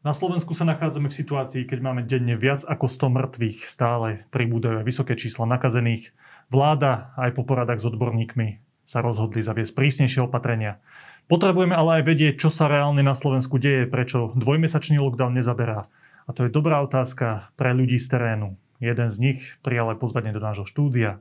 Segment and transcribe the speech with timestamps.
[0.00, 4.80] Na Slovensku sa nachádzame v situácii, keď máme denne viac ako 100 mŕtvych, stále pribúdajú
[4.80, 6.16] vysoké čísla nakazených.
[6.48, 10.80] Vláda aj po poradách s odborníkmi sa rozhodli zaviesť prísnejšie opatrenia.
[11.28, 15.84] Potrebujeme ale aj vedieť, čo sa reálne na Slovensku deje, prečo dvojmesačný lockdown nezaberá.
[16.24, 18.56] A to je dobrá otázka pre ľudí z terénu.
[18.80, 21.20] Jeden z nich prijal aj pozvanie do nášho štúdia.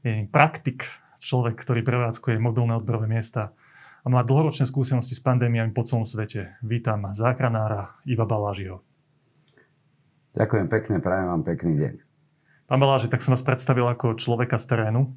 [0.00, 0.88] Je praktik,
[1.20, 3.52] človek, ktorý prevádzkuje mobilné odberové miesta
[4.04, 6.60] a má dlhoročné skúsenosti s pandémiami po celom svete.
[6.60, 8.84] Vítam záchranára Iva Balážiho.
[10.36, 11.94] Ďakujem pekne, prajem vám pekný deň.
[12.68, 15.08] Pán Baláži, tak som vás predstavil ako človeka z terénu.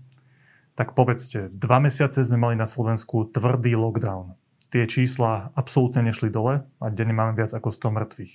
[0.79, 4.39] Tak povedzte, dva mesiace sme mali na Slovensku tvrdý lockdown.
[4.71, 8.33] Tie čísla absolútne nešli dole a denne máme viac ako 100 mŕtvych.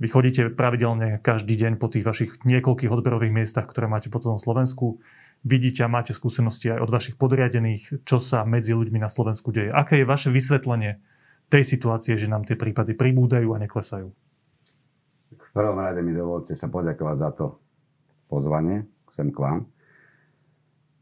[0.00, 4.40] Vy chodíte pravidelne každý deň po tých vašich niekoľkých odberových miestach, ktoré máte po celom
[4.40, 5.04] Slovensku
[5.42, 9.74] vidíte a máte skúsenosti aj od vašich podriadených, čo sa medzi ľuďmi na Slovensku deje.
[9.74, 11.02] Aké je vaše vysvetlenie
[11.50, 14.08] tej situácie, že nám tie prípady pribúdajú a neklesajú?
[15.32, 17.46] V prvom rade mi dovolte sa poďakovať za to
[18.32, 19.68] pozvanie sem k vám.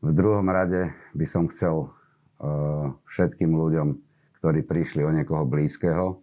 [0.02, 3.88] V druhom rade by som chcel uh, všetkým ľuďom,
[4.42, 6.18] ktorí prišli o niekoho blízkeho,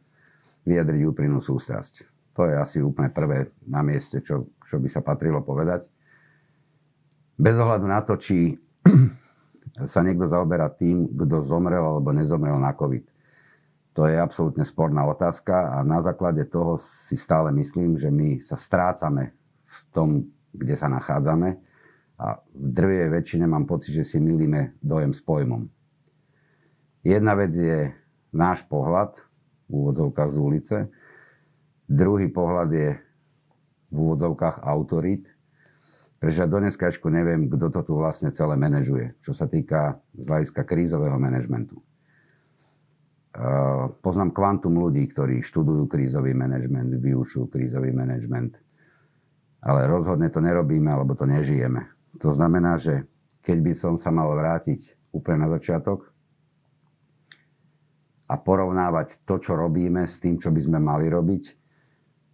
[0.68, 2.12] vyjadriť úprimnú sústrasť.
[2.36, 5.88] To je asi úplne prvé na mieste, čo, čo by sa patrilo povedať
[7.38, 8.58] bez ohľadu na to, či
[9.94, 13.06] sa niekto zaoberá tým, kto zomrel alebo nezomrel na COVID.
[13.94, 18.54] To je absolútne sporná otázka a na základe toho si stále myslím, že my sa
[18.54, 19.34] strácame
[19.66, 20.10] v tom,
[20.54, 21.58] kde sa nachádzame
[22.18, 25.70] a v drvej väčšine mám pocit, že si milíme dojem s pojmom.
[27.06, 27.94] Jedna vec je
[28.34, 29.18] náš pohľad
[29.70, 30.78] v úvodzovkách z ulice,
[31.90, 32.90] druhý pohľad je
[33.94, 35.30] v úvodzovkách autorít,
[36.18, 40.02] pretože ja do dneska ešte neviem, kto to tu vlastne celé manažuje, čo sa týka
[40.18, 41.78] z hľadiska krízového manažmentu.
[44.02, 48.58] Poznám kvantum ľudí, ktorí študujú krízový manažment, vyučujú krízový manažment,
[49.62, 51.86] ale rozhodne to nerobíme, alebo to nežijeme.
[52.18, 53.06] To znamená, že
[53.46, 56.10] keď by som sa mal vrátiť úplne na začiatok
[58.26, 61.67] a porovnávať to, čo robíme s tým, čo by sme mali robiť,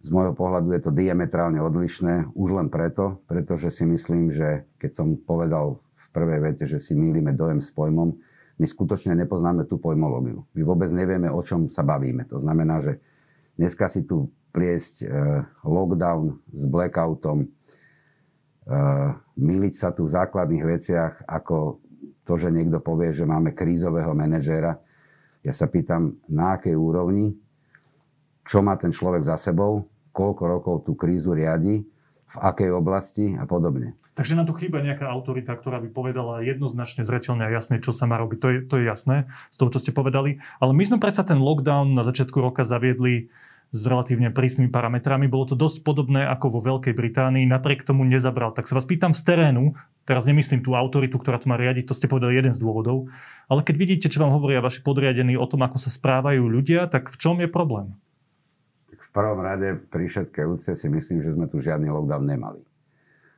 [0.04, 5.00] z môjho pohľadu je to diametrálne odlišné, už len preto, pretože si myslím, že keď
[5.00, 8.12] som povedal v prvej vete, že si mýlime dojem s pojmom,
[8.60, 10.44] my skutočne nepoznáme tú pojmológiu.
[10.52, 12.28] My vôbec nevieme, o čom sa bavíme.
[12.28, 13.00] To znamená, že
[13.56, 15.06] dneska si tu pliesť e,
[15.64, 17.46] lockdown s blackoutom, e,
[19.40, 21.80] myliť sa tu v základných veciach, ako
[22.28, 24.76] to, že niekto povie, že máme krízového manažéra.
[25.40, 27.40] Ja sa pýtam, na akej úrovni,
[28.44, 31.82] čo má ten človek za sebou, koľko rokov tú krízu riadi,
[32.34, 33.94] v akej oblasti a podobne.
[34.18, 38.10] Takže nám tu chýba nejaká autorita, ktorá by povedala jednoznačne, zreteľne a jasne, čo sa
[38.10, 38.38] má robiť.
[38.42, 40.42] To je, to je jasné z toho, čo ste povedali.
[40.58, 43.30] Ale my sme predsa ten lockdown na začiatku roka zaviedli
[43.74, 45.26] s relatívne prísnymi parametrami.
[45.26, 48.54] Bolo to dosť podobné ako vo Veľkej Británii, napriek tomu nezabral.
[48.54, 49.74] Tak sa vás pýtam z terénu,
[50.06, 53.10] teraz nemyslím tú autoritu, ktorá to má riadiť, to ste povedali jeden z dôvodov,
[53.50, 57.10] ale keď vidíte, čo vám hovoria vaši podriadení o tom, ako sa správajú ľudia, tak
[57.10, 57.98] v čom je problém?
[59.14, 62.66] Prvom rade pri všetkej úcte si myslím, že sme tu žiadny lockdown nemali.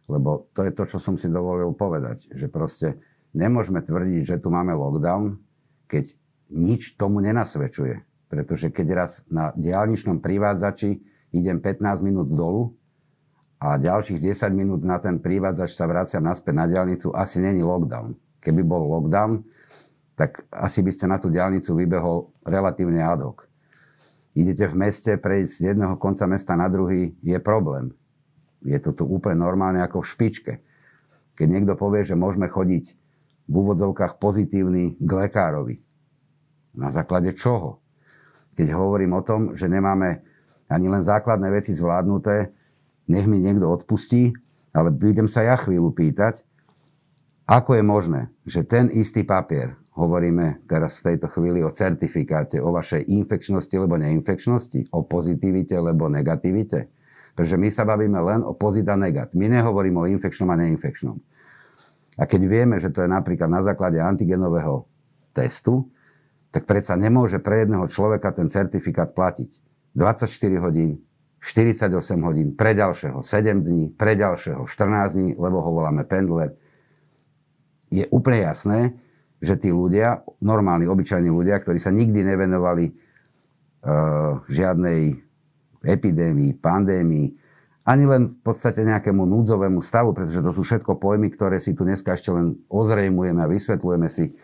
[0.08, 2.32] Lebo to je to, čo som si dovolil povedať.
[2.32, 2.88] Že proste
[3.36, 5.36] nemôžeme tvrdiť, že tu máme lockdown,
[5.84, 6.16] keď
[6.48, 8.00] nič tomu nenasvedčuje.
[8.32, 10.98] Pretože keď raz na diálničnom privádzači
[11.36, 12.72] idem 15 minút dolu
[13.60, 18.16] a ďalších 10 minút na ten privádzač sa vraciam naspäť na diálnicu, asi není lockdown.
[18.40, 19.44] Keby bol lockdown,
[20.16, 23.45] tak asi by ste na tú diálnicu vybehol relatívne ad hoc
[24.36, 27.96] idete v meste prejsť z jedného konca mesta na druhý, je problém.
[28.60, 30.52] Je to tu úplne normálne ako v špičke.
[31.36, 32.84] Keď niekto povie, že môžeme chodiť
[33.48, 35.80] v úvodzovkách pozitívny k lekárovi.
[36.76, 37.80] Na základe čoho?
[38.56, 40.20] Keď hovorím o tom, že nemáme
[40.68, 42.52] ani len základné veci zvládnuté,
[43.06, 44.34] nech mi niekto odpustí,
[44.74, 46.42] ale budem sa ja chvíľu pýtať,
[47.46, 52.68] ako je možné, že ten istý papier, hovoríme teraz v tejto chvíli o certifikáte, o
[52.68, 56.92] vašej infekčnosti alebo neinfekčnosti, o pozitivite alebo negativite,
[57.32, 59.32] pretože my sa bavíme len o pozit a negat.
[59.32, 61.16] My nehovoríme o infekčnom a neinfekčnom.
[62.16, 64.84] A keď vieme, že to je napríklad na základe antigenového
[65.32, 65.88] testu,
[66.52, 69.60] tak predsa nemôže pre jedného človeka ten certifikát platiť
[69.92, 71.04] 24 hodín,
[71.40, 71.92] 48
[72.24, 76.56] hodín, pre ďalšieho 7 dní, pre ďalšieho 14 dní, lebo ho voláme pendler,
[77.92, 78.96] je úplne jasné,
[79.46, 85.22] že tí ľudia, normálni, obyčajní ľudia, ktorí sa nikdy nevenovali uh, žiadnej
[85.86, 87.26] epidémii, pandémii,
[87.86, 91.86] ani len v podstate nejakému núdzovému stavu, pretože to sú všetko pojmy, ktoré si tu
[91.86, 94.34] dneska ešte len ozrejmujeme a vysvetľujeme si.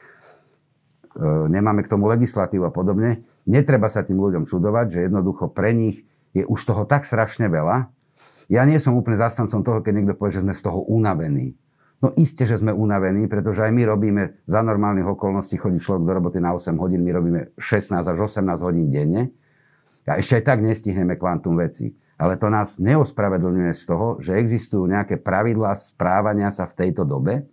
[1.12, 3.26] Uh, nemáme k tomu legislatívu a podobne.
[3.44, 7.90] Netreba sa tým ľuďom čudovať, že jednoducho pre nich je už toho tak strašne veľa.
[8.48, 11.58] Ja nie som úplne zastancom toho, keď niekto povie, že sme z toho unavení.
[12.02, 16.12] No iste, že sme unavení, pretože aj my robíme za normálnych okolností, chodí človek do
[16.18, 19.30] roboty na 8 hodín, my robíme 16 až 18 hodín denne.
[20.02, 21.94] A ešte aj tak nestihneme kvantum veci.
[22.18, 27.46] Ale to nás neospravedlňuje z toho, že existujú nejaké pravidlá správania sa v tejto dobe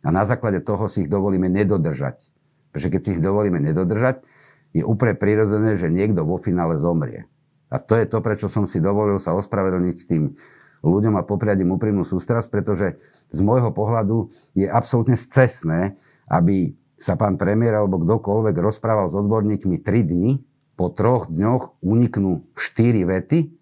[0.00, 2.24] a na základe toho si ich dovolíme nedodržať.
[2.72, 4.24] Pretože keď si ich dovolíme nedodržať,
[4.72, 7.28] je úplne prirodzené, že niekto vo finále zomrie.
[7.68, 10.36] A to je to, prečo som si dovolil sa ospravedlniť tým
[10.84, 13.00] ľuďom a popriať im úprimnú sústrasť, pretože
[13.32, 15.96] z môjho pohľadu je absolútne scesné,
[16.28, 20.30] aby sa pán premiér alebo kdokoľvek rozprával s odborníkmi 3 dní,
[20.74, 23.54] po troch dňoch uniknú 4 vety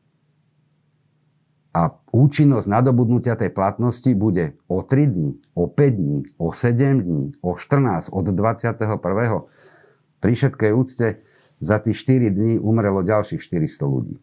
[1.72, 7.24] a účinnosť nadobudnutia tej platnosti bude o 3 dní, o 5 dní, o 7 dní,
[7.40, 9.48] o 14, od 21.
[10.20, 11.06] Pri všetkej úcte
[11.60, 14.16] za tých 4 dní umrelo ďalších 400 ľudí.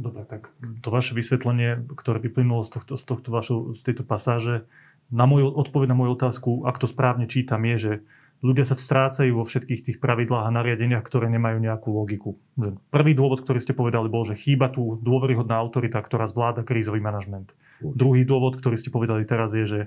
[0.00, 0.48] Dobre, tak
[0.80, 4.64] to vaše vysvetlenie, ktoré vyplynulo z, tohto, z, tohto vašo, z tejto pasáže,
[5.12, 7.92] na moju, odpoveď na moju otázku, ak to správne čítam, je, že
[8.40, 12.40] ľudia sa vstrácajú vo všetkých tých pravidlách a nariadeniach, ktoré nemajú nejakú logiku.
[12.88, 17.52] Prvý dôvod, ktorý ste povedali, bol, že chýba tu dôveryhodná autorita, ktorá zvláda krízový manažment.
[17.84, 19.80] Druhý dôvod, ktorý ste povedali teraz, je, že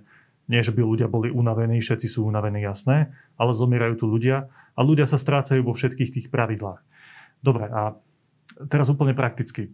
[0.46, 4.80] nie, že by ľudia boli unavení, všetci sú unavení, jasné, ale zomierajú tu ľudia a
[4.84, 6.84] ľudia sa strácajú vo všetkých tých pravidlách.
[7.42, 7.96] Dobre, a
[8.68, 9.72] teraz úplne prakticky.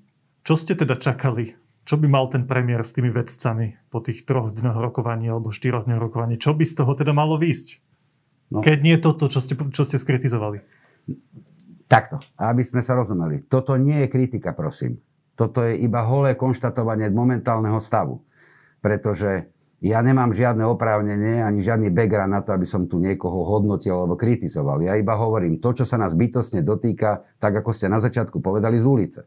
[0.49, 1.53] Čo ste teda čakali?
[1.85, 5.85] Čo by mal ten premiér s tými vedcami po tých troch dňoch rokovaní alebo štyroch
[5.85, 6.41] dňoch rokovaní?
[6.41, 7.77] Čo by z toho teda malo výsť?
[8.49, 8.65] No.
[8.65, 10.65] Keď nie toto, čo ste, čo ste skritizovali.
[11.85, 13.45] Takto, aby sme sa rozumeli.
[13.45, 14.97] Toto nie je kritika, prosím.
[15.37, 18.25] Toto je iba holé konštatovanie momentálneho stavu.
[18.81, 19.53] Pretože
[19.85, 24.17] ja nemám žiadne oprávnenie ani žiadny background na to, aby som tu niekoho hodnotil alebo
[24.17, 24.81] kritizoval.
[24.81, 28.81] Ja iba hovorím to, čo sa nás bytostne dotýka, tak ako ste na začiatku povedali
[28.81, 29.21] z ulice.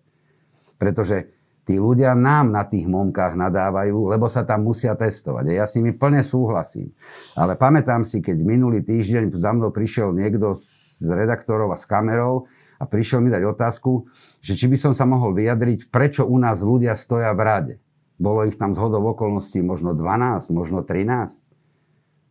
[0.83, 1.31] Pretože
[1.63, 5.47] tí ľudia nám na tých momkách nadávajú, lebo sa tam musia testovať.
[5.47, 6.91] A ja s nimi plne súhlasím.
[7.39, 12.51] Ale pamätám si, keď minulý týždeň za mnou prišiel niekto z redaktorov a s kamerou
[12.83, 14.11] a prišiel mi dať otázku,
[14.43, 17.75] že či by som sa mohol vyjadriť, prečo u nás ľudia stoja v rade.
[18.19, 21.47] Bolo ich tam zhodov okolností možno 12, možno 13.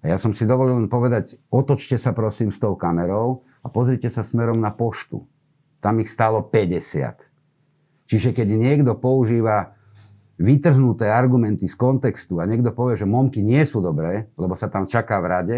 [0.03, 4.11] A ja som si dovolil len povedať, otočte sa prosím s tou kamerou a pozrite
[4.11, 5.23] sa smerom na poštu.
[5.79, 7.30] Tam ich stálo 50.
[8.11, 9.71] Čiže keď niekto používa
[10.35, 14.83] vytrhnuté argumenty z kontextu a niekto povie, že momky nie sú dobré, lebo sa tam
[14.83, 15.57] čaká v rade,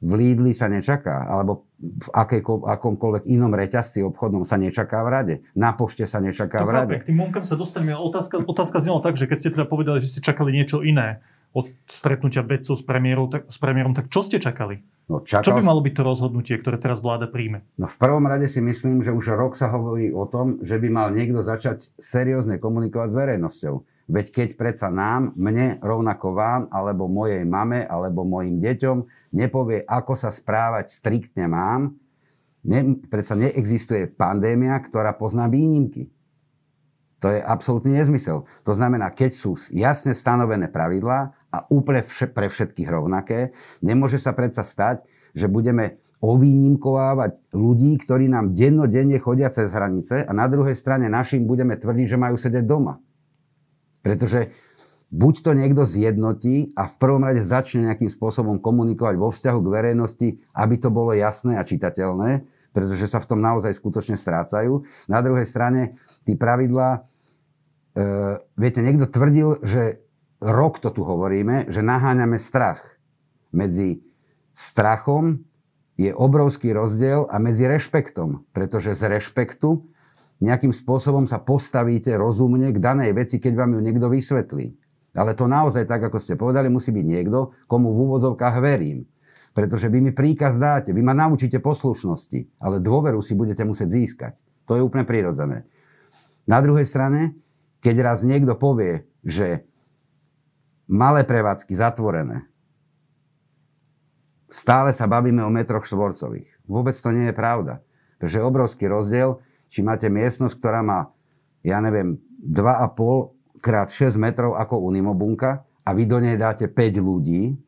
[0.00, 5.34] v Lidli sa nečaká, alebo v akejko, akomkoľvek inom reťazci obchodnom sa nečaká v rade.
[5.52, 6.96] Na pošte sa nečaká to v rade.
[7.04, 7.92] K tým momkám sa dostaneme.
[7.92, 11.20] Otázka, otázka znela tak, že keď ste teda povedali, že ste čakali niečo iné
[11.54, 14.82] od stretnutia vedcov s premiérom, tak, s premiérom, tak čo ste čakali?
[15.06, 15.46] No, čakal...
[15.46, 17.62] Čo by malo byť to rozhodnutie, ktoré teraz vláda príjme?
[17.78, 20.88] No v prvom rade si myslím, že už rok sa hovorí o tom, že by
[20.90, 23.74] mal niekto začať seriózne komunikovať s verejnosťou.
[24.10, 30.12] Veď keď predsa nám, mne, rovnako vám, alebo mojej mame, alebo mojim deťom nepovie, ako
[30.18, 31.94] sa správať striktne mám,
[32.66, 36.10] ne, predsa neexistuje pandémia, ktorá pozná výnimky.
[37.24, 38.44] To je absolútny nezmysel.
[38.68, 42.02] To znamená, keď sú jasne stanovené pravidlá a úplne
[42.34, 43.54] pre všetkých rovnaké.
[43.78, 45.06] Nemôže sa predsa stať,
[45.38, 51.44] že budeme ovýnimkovávať ľudí, ktorí nám dennodenne chodia cez hranice a na druhej strane našim
[51.44, 52.98] budeme tvrdiť, že majú sedieť doma.
[54.00, 54.56] Pretože
[55.12, 59.72] buď to niekto zjednotí a v prvom rade začne nejakým spôsobom komunikovať vo vzťahu k
[59.72, 64.82] verejnosti, aby to bolo jasné a čitateľné, pretože sa v tom naozaj skutočne strácajú.
[65.06, 67.04] Na druhej strane, tí pravidlá,
[67.94, 68.10] e,
[68.56, 70.03] viete, niekto tvrdil, že
[70.44, 72.84] rok to tu hovoríme, že naháňame strach.
[73.48, 74.04] Medzi
[74.52, 75.40] strachom
[75.96, 78.44] je obrovský rozdiel a medzi rešpektom.
[78.52, 79.88] Pretože z rešpektu
[80.44, 84.76] nejakým spôsobom sa postavíte rozumne k danej veci, keď vám ju niekto vysvetlí.
[85.14, 89.06] Ale to naozaj, tak ako ste povedali, musí byť niekto, komu v úvodzovkách verím.
[89.54, 94.34] Pretože vy mi príkaz dáte, vy ma naučíte poslušnosti, ale dôveru si budete musieť získať.
[94.66, 95.62] To je úplne prirodzené.
[96.50, 97.38] Na druhej strane,
[97.78, 99.62] keď raz niekto povie, že
[100.88, 102.48] malé prevádzky zatvorené.
[104.54, 106.46] Stále sa bavíme o metroch štvorcových.
[106.70, 107.82] Vôbec to nie je pravda.
[108.16, 111.10] Pretože je obrovský rozdiel, či máte miestnosť, ktorá má,
[111.66, 117.58] ja neviem, 2,5 krát 6 metrov ako Unimobunka a vy do nej dáte 5 ľudí,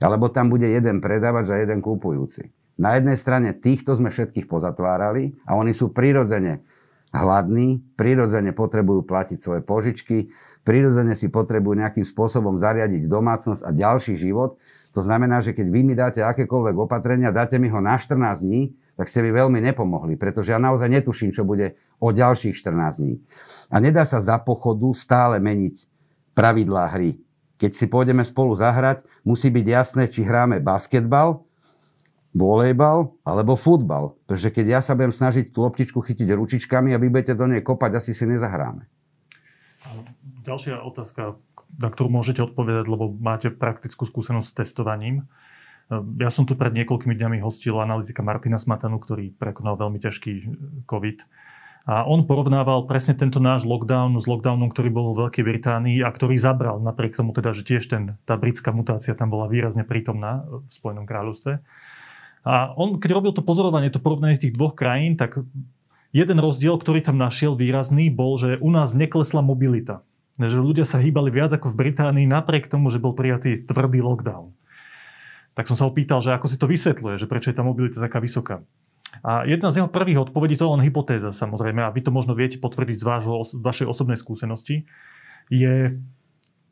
[0.00, 2.52] alebo tam bude jeden predávač a jeden kúpujúci.
[2.80, 6.64] Na jednej strane týchto sme všetkých pozatvárali a oni sú prirodzene
[7.10, 10.30] hladní, prirodzene potrebujú platiť svoje požičky,
[10.62, 14.58] prirodzene si potrebujú nejakým spôsobom zariadiť domácnosť a ďalší život.
[14.94, 18.74] To znamená, že keď vy mi dáte akékoľvek opatrenia, dáte mi ho na 14 dní,
[18.94, 23.14] tak ste mi veľmi nepomohli, pretože ja naozaj netuším, čo bude o ďalších 14 dní.
[23.70, 25.86] A nedá sa za pochodu stále meniť
[26.34, 27.18] pravidlá hry.
[27.60, 31.44] Keď si pôjdeme spolu zahrať, musí byť jasné, či hráme basketbal,
[32.30, 34.14] volejbal alebo futbal.
[34.26, 37.62] Pretože keď ja sa budem snažiť tú loptičku chytiť ručičkami a vy budete do nej
[37.62, 38.86] kopať, asi si nezahráme.
[40.46, 41.36] Ďalšia otázka,
[41.78, 45.26] na ktorú môžete odpovedať, lebo máte praktickú skúsenosť s testovaním.
[46.22, 50.32] Ja som tu pred niekoľkými dňami hostil analytika Martina Smatanu, ktorý prekonal veľmi ťažký
[50.86, 51.18] COVID.
[51.90, 56.12] A on porovnával presne tento náš lockdown s lockdownom, ktorý bol v Veľkej Británii a
[56.12, 60.44] ktorý zabral, napriek tomu teda, že tiež ten, tá britská mutácia tam bola výrazne prítomná
[60.46, 61.58] v Spojenom kráľovstve.
[62.40, 65.44] A on, keď robil to pozorovanie, to porovnanie tých dvoch krajín, tak
[66.10, 70.00] jeden rozdiel, ktorý tam našiel výrazný, bol, že u nás neklesla mobilita.
[70.40, 74.56] Že ľudia sa hýbali viac ako v Británii napriek tomu, že bol prijatý tvrdý lockdown.
[75.52, 78.24] Tak som sa opýtal, že ako si to vysvetľuje, že prečo je tá mobilita taká
[78.24, 78.64] vysoká.
[79.20, 82.32] A jedna z jeho prvých odpovedí, to je len hypotéza samozrejme, a vy to možno
[82.32, 84.86] viete potvrdiť z vášho, vašej osobnej skúsenosti,
[85.50, 85.98] je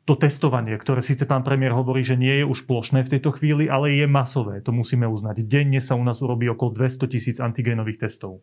[0.09, 3.69] to testovanie, ktoré síce pán premiér hovorí, že nie je už plošné v tejto chvíli,
[3.69, 5.45] ale je masové, to musíme uznať.
[5.45, 8.41] Denne sa u nás urobí okolo 200 tisíc antigénových testov.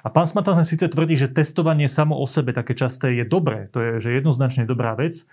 [0.00, 3.78] A pán Smatan síce tvrdí, že testovanie samo o sebe také časté je dobré, to
[3.84, 5.28] je že jednoznačne dobrá vec,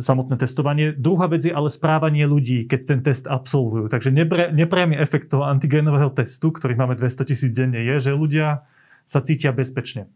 [0.00, 0.96] samotné testovanie.
[0.96, 3.92] Druhá vec je ale správanie ľudí, keď ten test absolvujú.
[3.92, 4.08] Takže
[4.56, 8.64] nepriamy efekt toho antigénového testu, ktorých máme 200 tisíc denne, je, že ľudia
[9.04, 10.08] sa cítia bezpečne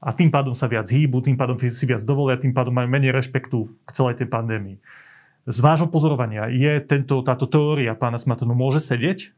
[0.00, 3.12] a tým pádom sa viac hýbu, tým pádom si viac dovolia, tým pádom majú menej
[3.12, 4.80] rešpektu k celej tej pandémii.
[5.44, 9.36] Z vášho pozorovania je tento, táto teória pána Smatonu môže sedieť?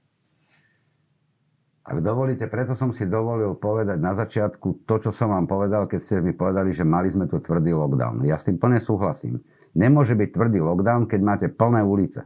[1.83, 5.99] Ak dovolíte, preto som si dovolil povedať na začiatku to, čo som vám povedal, keď
[5.99, 8.23] ste mi povedali, že mali sme tu tvrdý lockdown.
[8.23, 9.43] Ja s tým plne súhlasím.
[9.75, 12.23] Nemôže byť tvrdý lockdown, keď máte plné ulice.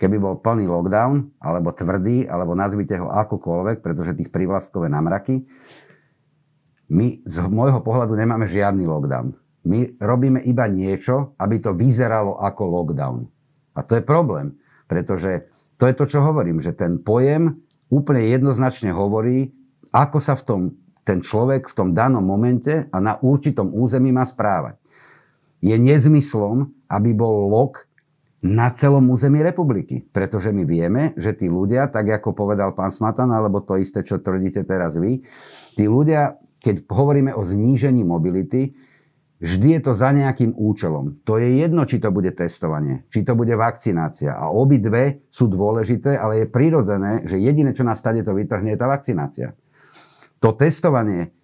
[0.00, 5.44] Keby bol plný lockdown, alebo tvrdý, alebo nazvite ho akokoľvek, pretože tých privlastkové namraky,
[6.92, 9.32] my z môjho pohľadu nemáme žiadny lockdown.
[9.64, 13.24] My robíme iba niečo, aby to vyzeralo ako lockdown.
[13.72, 15.48] A to je problém, pretože
[15.80, 17.56] to je to, čo hovorím, že ten pojem
[17.88, 19.56] úplne jednoznačne hovorí,
[19.88, 20.62] ako sa v tom
[21.02, 24.78] ten človek v tom danom momente a na určitom území má správať.
[25.62, 27.86] Je nezmyslom, aby bol lok
[28.42, 30.02] na celom území republiky.
[30.02, 34.18] Pretože my vieme, že tí ľudia, tak ako povedal pán Smatan, alebo to isté, čo
[34.18, 35.22] tvrdíte teraz vy,
[35.78, 38.72] tí ľudia keď hovoríme o znížení mobility,
[39.42, 41.18] vždy je to za nejakým účelom.
[41.26, 44.38] To je jedno, či to bude testovanie, či to bude vakcinácia.
[44.38, 48.78] A obidve sú dôležité, ale je prirodzené, že jediné, čo nás stade to vytrhne, je
[48.78, 49.58] tá vakcinácia.
[50.38, 51.34] To testovanie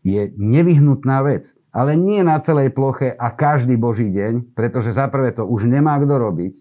[0.00, 5.44] je nevyhnutná vec, ale nie na celej ploche a každý boží deň, pretože zaprvé to
[5.44, 6.54] už nemá kto robiť,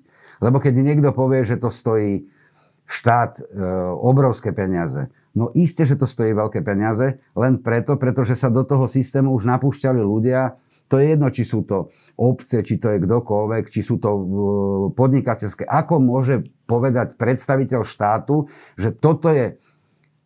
[0.44, 2.28] lebo keď niekto povie, že to stojí
[2.88, 3.44] štát e,
[4.00, 8.90] obrovské peniaze, No iste, že to stojí veľké peniaze, len preto, pretože sa do toho
[8.90, 13.70] systému už napúšťali ľudia, to je jedno, či sú to obce, či to je kdokoľvek,
[13.70, 14.22] či sú to uh,
[14.96, 15.68] podnikateľské.
[15.68, 18.48] Ako môže povedať predstaviteľ štátu,
[18.80, 19.60] že toto je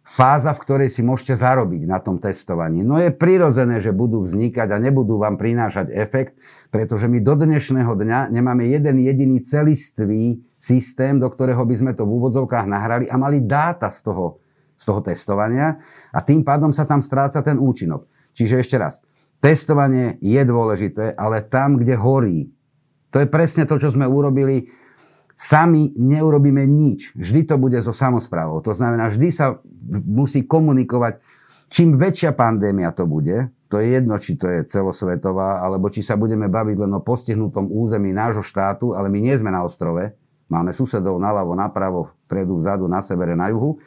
[0.05, 2.83] fáza, v ktorej si môžete zarobiť na tom testovaní.
[2.83, 6.37] No je prirodzené, že budú vznikať a nebudú vám prinášať efekt,
[6.67, 12.03] pretože my do dnešného dňa nemáme jeden jediný celistvý systém, do ktorého by sme to
[12.05, 14.40] v úvodzovkách nahrali a mali dáta z toho
[14.81, 15.77] z toho testovania
[16.09, 18.09] a tým pádom sa tam stráca ten účinok.
[18.33, 19.05] Čiže ešte raz,
[19.37, 22.49] testovanie je dôležité, ale tam, kde horí.
[23.13, 24.73] To je presne to, čo sme urobili.
[25.37, 27.13] Sami neurobíme nič.
[27.13, 28.61] Vždy to bude so samozprávou.
[28.65, 31.21] To znamená, vždy sa musí komunikovať.
[31.71, 36.19] Čím väčšia pandémia to bude, to je jedno, či to je celosvetová, alebo či sa
[36.19, 40.11] budeme baviť len o postihnutom území nášho štátu, ale my nie sme na ostrove.
[40.51, 43.79] Máme susedov naľavo, napravo, vpredu, vzadu, na severe, na juhu.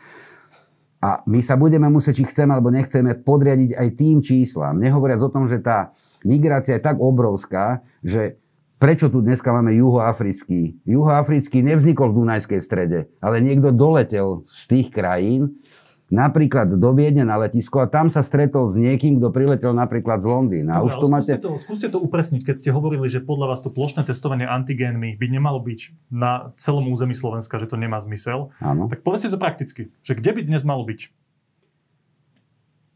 [1.05, 4.81] A my sa budeme musieť, či chceme alebo nechceme, podriadiť aj tým číslam.
[4.81, 5.93] Nehovoriac o tom, že tá
[6.25, 8.41] migrácia je tak obrovská, že
[8.81, 10.81] prečo tu dneska máme juhoafrický?
[10.89, 15.61] Juhoafrický nevznikol v Dunajskej strede, ale niekto doletel z tých krajín,
[16.13, 20.29] napríklad do Viedne na letisko a tam sa stretol s niekým, kto priletel napríklad z
[20.29, 20.81] Londýna.
[20.81, 21.33] Dobre, už tu máte...
[21.41, 25.27] to, skúste to upresniť, keď ste hovorili, že podľa vás to plošné testovanie antigénmi by
[25.33, 28.53] nemalo byť na celom území Slovenska, že to nemá zmysel.
[28.61, 28.93] Áno.
[28.93, 31.09] Tak povedzte to prakticky, že kde by dnes malo byť?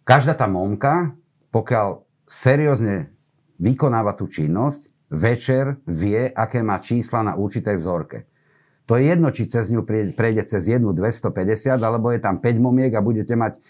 [0.04, 1.16] Každá tá momka,
[1.52, 3.12] pokiaľ seriózne
[3.60, 8.28] vykonáva tú činnosť, večer vie, aké má čísla na určitej vzorke.
[8.88, 9.84] To je jedno, či cez ňu
[10.16, 13.60] prejde cez jednu 250, alebo je tam 5 momiek a budete mať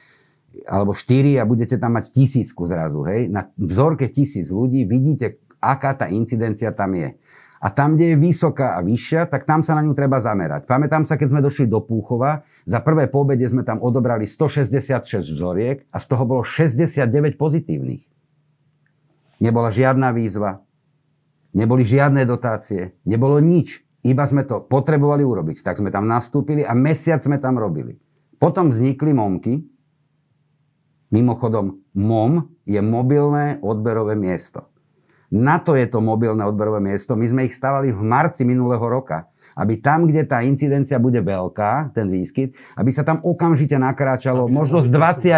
[0.65, 3.05] alebo 4 a budete tam mať tisícku zrazu.
[3.05, 3.29] Hej?
[3.29, 7.19] Na vzorke tisíc ľudí vidíte, aká tá incidencia tam je.
[7.59, 10.65] a tam, kde je vysoká a vyššia, tak tam sa na ňu treba zamerať.
[10.71, 15.83] Pamätám sa, keď sme došli do Púchova, za prvé pobede sme tam odobrali 166 vzoriek
[15.91, 18.07] a z toho bolo 69 pozitívnych.
[19.43, 20.63] Nebola žiadna výzva,
[21.55, 23.83] neboli žiadne dotácie, nebolo nič.
[24.09, 25.61] Iba sme to potrebovali urobiť.
[25.61, 28.01] Tak sme tam nastúpili a mesiac sme tam robili.
[28.41, 29.61] Potom vznikli momky.
[31.13, 34.69] Mimochodom, MOM je mobilné odberové miesto.
[35.29, 37.13] Na to je to mobilné odberové miesto.
[37.13, 39.29] My sme ich stavali v marci minulého roka.
[39.59, 44.79] Aby tam, kde tá incidencia bude veľká, ten výskyt, aby sa tam okamžite nakráčalo, možno
[44.79, 45.35] s 20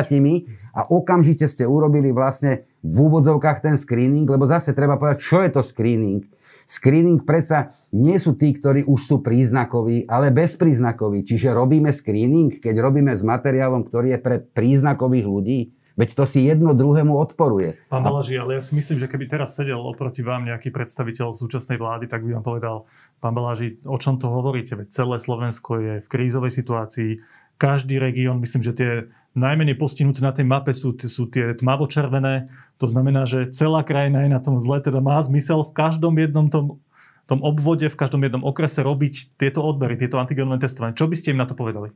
[0.77, 5.51] a okamžite ste urobili vlastne v úvodzovkách ten screening, lebo zase treba povedať, čo je
[5.51, 6.29] to screening.
[6.71, 11.27] Screening predsa nie sú tí, ktorí už sú príznakoví, ale bezpríznakoví.
[11.27, 15.61] Čiže robíme screening, keď robíme s materiálom, ktorý je pre príznakových ľudí.
[15.99, 17.75] Veď to si jedno druhému odporuje.
[17.91, 21.77] Pán Balaži, ale ja si myslím, že keby teraz sedel oproti vám nejaký predstaviteľ súčasnej
[21.77, 22.77] vlády, tak by vám povedal,
[23.19, 24.79] pán Balaži, o čom to hovoríte?
[24.79, 27.19] Veď celé Slovensko je v krízovej situácii.
[27.59, 28.91] Každý región, myslím, že tie
[29.35, 32.49] najmenej postihnuté na tej mape sú, sú tie tmavo-červené.
[32.81, 36.49] To znamená, že celá krajina je na tom zle, teda má zmysel v každom jednom
[36.49, 36.81] tom,
[37.29, 40.97] tom obvode, v každom jednom okrese robiť tieto odbery, tieto antigenové testovanie.
[40.97, 41.93] Čo by ste im na to povedali?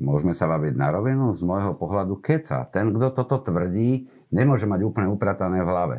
[0.00, 2.66] môžeme sa baviť na rovinu, z môjho pohľadu keca.
[2.72, 5.96] Ten, kto toto tvrdí, nemôže mať úplne upratané v hlave.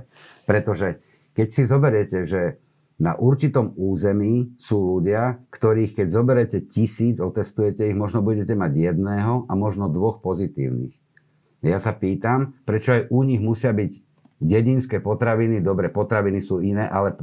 [0.49, 0.99] Pretože
[1.37, 2.57] keď si zoberiete, že
[3.01, 9.45] na určitom území sú ľudia, ktorých keď zoberete tisíc, otestujete ich, možno budete mať jedného
[9.49, 11.00] a možno dvoch pozitívnych.
[11.61, 13.91] Ja sa pýtam, prečo aj u nich musia byť
[14.41, 17.13] dedinské potraviny, dobre, potraviny sú iné, ale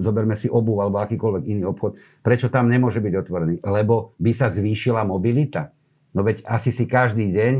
[0.00, 2.00] zoberme si obu alebo akýkoľvek iný obchod.
[2.24, 3.54] Prečo tam nemôže byť otvorený?
[3.60, 5.76] Lebo by sa zvýšila mobilita.
[6.16, 7.54] No veď asi si každý deň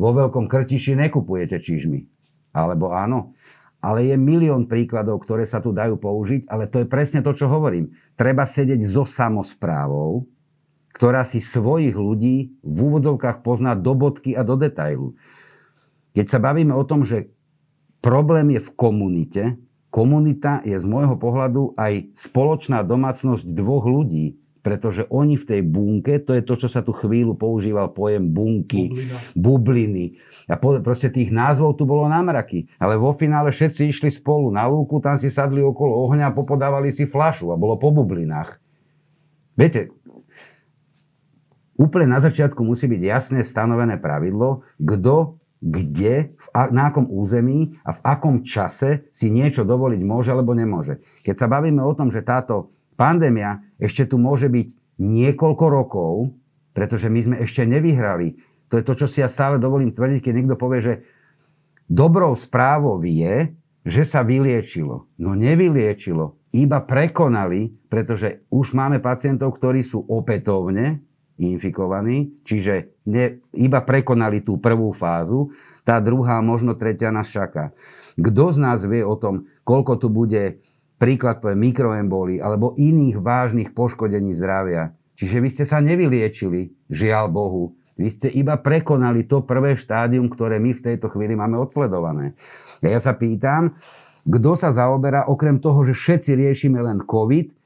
[0.00, 2.08] vo veľkom krtiši nekupujete čižmy.
[2.56, 3.36] Alebo áno.
[3.84, 7.48] Ale je milión príkladov, ktoré sa tu dajú použiť, ale to je presne to, čo
[7.48, 7.92] hovorím.
[8.16, 10.24] Treba sedieť so samozprávou,
[10.96, 15.16] ktorá si svojich ľudí v úvodzovkách pozná do bodky a do detailu.
[16.16, 17.30] Keď sa bavíme o tom, že
[18.02, 19.42] problém je v komunite,
[19.90, 26.20] komunita je z môjho pohľadu aj spoločná domácnosť dvoch ľudí, pretože oni v tej bunke,
[26.20, 29.16] to je to, čo sa tu chvíľu používal pojem bunky, Bublina.
[29.32, 30.06] bubliny.
[30.52, 32.68] A po, proste tých názvov tu bolo námraky.
[32.76, 36.92] Ale vo finále všetci išli spolu na lúku, tam si sadli okolo ohňa a popodávali
[36.92, 38.60] si flašu a bolo po bublinách.
[39.56, 39.96] Viete,
[41.80, 47.92] úplne na začiatku musí byť jasne stanovené pravidlo, kto kde, v, na akom území a
[47.92, 51.04] v akom čase si niečo dovoliť môže alebo nemôže.
[51.20, 56.12] Keď sa bavíme o tom, že táto pandémia ešte tu môže byť niekoľko rokov,
[56.72, 58.40] pretože my sme ešte nevyhrali.
[58.72, 60.94] To je to, čo si ja stále dovolím tvrdiť, keď niekto povie, že
[61.90, 63.52] dobrou správou je,
[63.84, 65.08] že sa vyliečilo.
[65.20, 71.02] No nevyliečilo, iba prekonali, pretože už máme pacientov, ktorí sú opätovne
[71.40, 75.48] infikovaní, čiže ne, iba prekonali tú prvú fázu,
[75.80, 77.72] tá druhá, možno tretia nás čaká.
[78.20, 80.60] Kto z nás vie o tom, koľko tu bude
[81.00, 84.92] príklad poviem mikroemboli alebo iných vážnych poškodení zdravia.
[85.16, 87.64] Čiže vy ste sa nevyliečili, žiaľ Bohu.
[87.96, 92.32] Vy ste iba prekonali to prvé štádium, ktoré my v tejto chvíli máme odsledované.
[92.80, 93.76] Ja sa pýtam,
[94.24, 97.59] kto sa zaoberá, okrem toho, že všetci riešime len COVID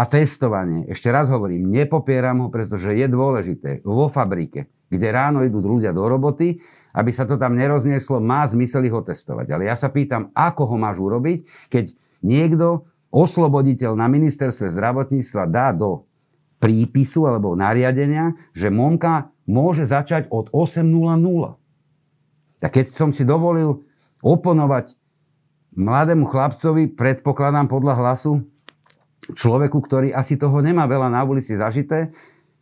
[0.00, 0.88] a testovanie.
[0.88, 3.84] Ešte raz hovorím, nepopieram ho, pretože je dôležité.
[3.84, 6.56] Vo fabrike, kde ráno idú ľudia do roboty,
[6.96, 9.52] aby sa to tam neroznieslo, má zmysel ich otestovať.
[9.52, 11.92] Ale ja sa pýtam, ako ho máš urobiť, keď
[12.24, 16.08] niekto, osloboditeľ na ministerstve zdravotníctva dá do
[16.62, 21.60] prípisu alebo nariadenia, že Monka môže začať od 8.00.
[22.62, 23.84] Tak keď som si dovolil
[24.24, 24.96] oponovať
[25.76, 28.46] mladému chlapcovi, predpokladám podľa hlasu,
[29.28, 32.12] človeku, ktorý asi toho nemá veľa na ulici zažité,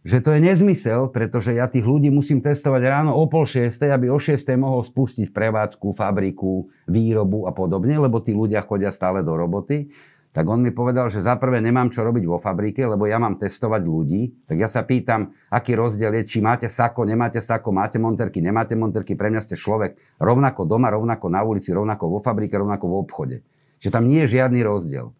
[0.06, 4.08] že to je nezmysel, pretože ja tých ľudí musím testovať ráno o pol šiestej, aby
[4.08, 9.34] o šiestej mohol spustiť prevádzku, fabriku, výrobu a podobne, lebo tí ľudia chodia stále do
[9.34, 9.90] roboty.
[10.28, 13.82] Tak on mi povedal, že za nemám čo robiť vo fabrike, lebo ja mám testovať
[13.82, 14.46] ľudí.
[14.46, 18.78] Tak ja sa pýtam, aký rozdiel je, či máte sako, nemáte sako, máte monterky, nemáte
[18.78, 19.18] monterky.
[19.18, 23.36] Pre mňa ste človek rovnako doma, rovnako na ulici, rovnako vo fabrike, rovnako v obchode.
[23.82, 25.10] Že tam nie je žiadny rozdiel.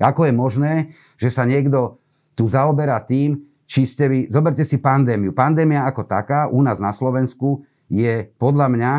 [0.00, 0.72] Ako je možné,
[1.20, 2.00] že sa niekto
[2.32, 5.30] tu zaoberá tým, či ste vy, zoberte si pandémiu.
[5.30, 8.92] Pandémia ako taká u nás na Slovensku je podľa mňa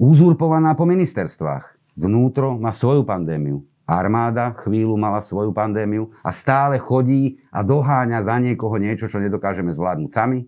[0.00, 1.76] uzurpovaná po ministerstvách.
[1.98, 3.60] Vnútro má svoju pandémiu.
[3.84, 9.74] Armáda chvíľu mala svoju pandémiu a stále chodí a doháňa za niekoho niečo, čo nedokážeme
[9.74, 10.46] zvládnuť sami.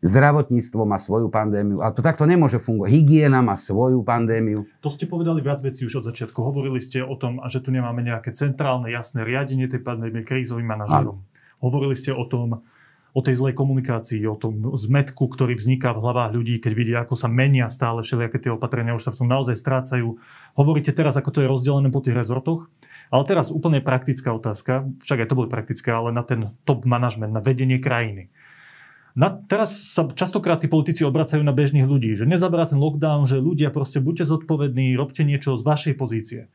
[0.00, 1.84] Zdravotníctvo má svoju pandémiu.
[1.84, 2.88] A to takto nemôže fungovať.
[2.88, 4.64] Hygiena má svoju pandémiu.
[4.80, 6.40] To ste povedali viac vecí už od začiatku.
[6.40, 11.20] Hovorili ste o tom, že tu nemáme nejaké centrálne, jasné riadenie tej pandémie krízovým manažerom.
[11.60, 12.64] Hovorili ste o tom,
[13.12, 17.18] o tej zlej komunikácii, o tom zmetku, ktorý vzniká v hlavách ľudí, keď vidia, ako
[17.18, 20.16] sa menia stále všelijaké tie opatrenia, už sa v tom naozaj strácajú.
[20.54, 22.70] Hovoríte teraz, ako to je rozdelené po tých rezortoch.
[23.10, 27.34] Ale teraz úplne praktická otázka, však aj to boli praktické, ale na ten top management,
[27.34, 28.30] na vedenie krajiny.
[29.18, 33.42] Na, teraz sa častokrát tí politici obracajú na bežných ľudí, že nezaberá ten lockdown, že
[33.42, 36.46] ľudia proste buďte zodpovední, robte niečo z vašej pozície.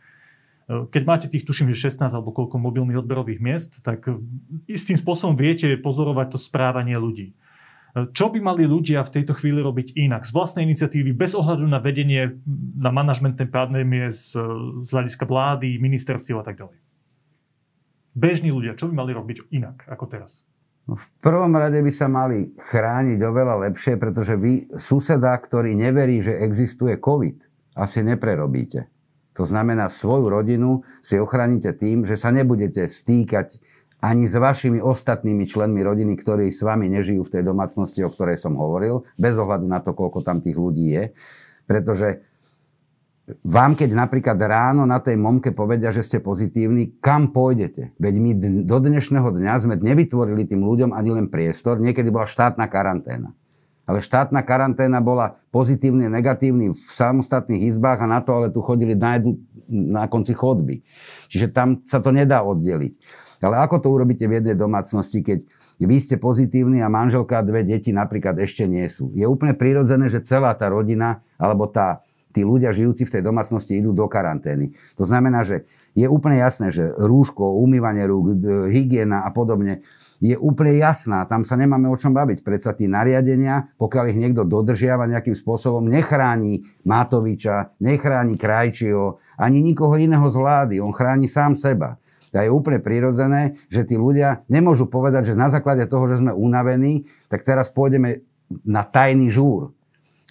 [0.66, 4.10] Keď máte tých, tuším, že 16 alebo koľko mobilných odberových miest, tak
[4.66, 7.38] istým spôsobom viete pozorovať to správanie ľudí.
[7.96, 10.28] Čo by mali ľudia v tejto chvíli robiť inak?
[10.28, 12.44] Z vlastnej iniciatívy, bez ohľadu na vedenie,
[12.76, 14.36] na manažmentné pandémie z,
[14.84, 16.76] z hľadiska vlády, ministerstiev a tak ďalej.
[18.16, 20.44] Bežní ľudia, čo by mali robiť inak ako teraz?
[20.86, 26.22] No, v prvom rade by sa mali chrániť oveľa lepšie, pretože vy suseda, ktorý neverí,
[26.22, 27.42] že existuje COVID,
[27.74, 28.86] asi neprerobíte.
[29.36, 33.60] To znamená, svoju rodinu si ochránite tým, že sa nebudete stýkať
[34.00, 38.38] ani s vašimi ostatnými členmi rodiny, ktorí s vami nežijú v tej domácnosti, o ktorej
[38.38, 41.04] som hovoril, bez ohľadu na to, koľko tam tých ľudí je.
[41.66, 42.22] Pretože
[43.26, 47.98] vám, keď napríklad ráno na tej momke povedia, že ste pozitívni, kam pôjdete?
[47.98, 48.32] Veď my
[48.70, 53.34] do dnešného dňa sme nevytvorili tým ľuďom ani len priestor, niekedy bola štátna karanténa.
[53.86, 58.98] Ale štátna karanténa bola pozitívny, negatívny v samostatných izbách a na to ale tu chodili
[58.98, 59.38] na, jednu,
[59.70, 60.82] na konci chodby.
[61.30, 62.98] Čiže tam sa to nedá oddeliť.
[63.46, 65.46] Ale ako to urobíte v jednej domácnosti, keď
[65.78, 69.14] vy ste pozitívni a manželka a dve deti napríklad ešte nie sú?
[69.14, 72.02] Je úplne prirodzené, že celá tá rodina alebo tá,
[72.36, 74.76] tí ľudia žijúci v tej domácnosti idú do karantény.
[75.00, 75.64] To znamená, že
[75.96, 78.36] je úplne jasné, že rúško, umývanie rúk,
[78.68, 79.88] hygiena a podobne
[80.20, 81.24] je úplne jasná.
[81.24, 82.44] Tam sa nemáme o čom baviť.
[82.44, 89.96] Predsa tí nariadenia, pokiaľ ich niekto dodržiava nejakým spôsobom, nechráni Matoviča, nechráni Krajčího, ani nikoho
[89.96, 90.76] iného z vlády.
[90.84, 92.00] On chráni sám seba.
[92.32, 96.36] To je úplne prirodzené, že tí ľudia nemôžu povedať, že na základe toho, že sme
[96.36, 98.28] unavení, tak teraz pôjdeme
[98.68, 99.75] na tajný žúr.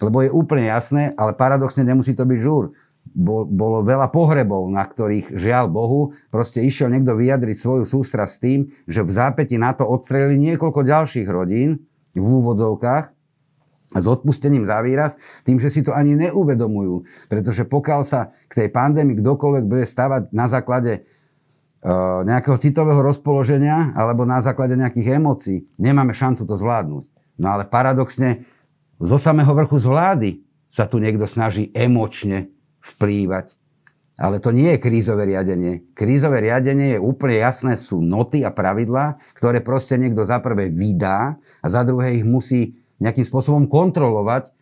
[0.03, 2.75] Lebo je úplne jasné, ale paradoxne nemusí to byť žúr.
[3.15, 8.67] Bolo veľa pohrebov, na ktorých, žiaľ Bohu, proste išiel niekto vyjadriť svoju sústra s tým,
[8.89, 11.85] že v zápäti na to odstrelili niekoľko ďalších rodín
[12.17, 13.13] v úvodzovkách
[13.95, 17.05] s odpustením za výraz, tým, že si to ani neuvedomujú.
[17.29, 21.05] Pretože pokiaľ sa k tej pandémii kdokoľvek bude stavať na základe
[21.85, 27.05] Eh, nejakého citového rozpoloženia alebo na základe nejakých emócií, nemáme šancu to zvládnuť.
[27.37, 28.41] No ale paradoxne,
[28.99, 30.29] zo samého vrchu z vlády
[30.71, 32.51] sa tu niekto snaží emočne
[32.83, 33.55] vplývať.
[34.15, 35.91] Ale to nie je krízové riadenie.
[35.91, 41.35] Krízové riadenie je úplne jasné, sú noty a pravidlá, ktoré proste niekto za prvé vydá
[41.59, 44.55] a za druhé ich musí nejakým spôsobom kontrolovať,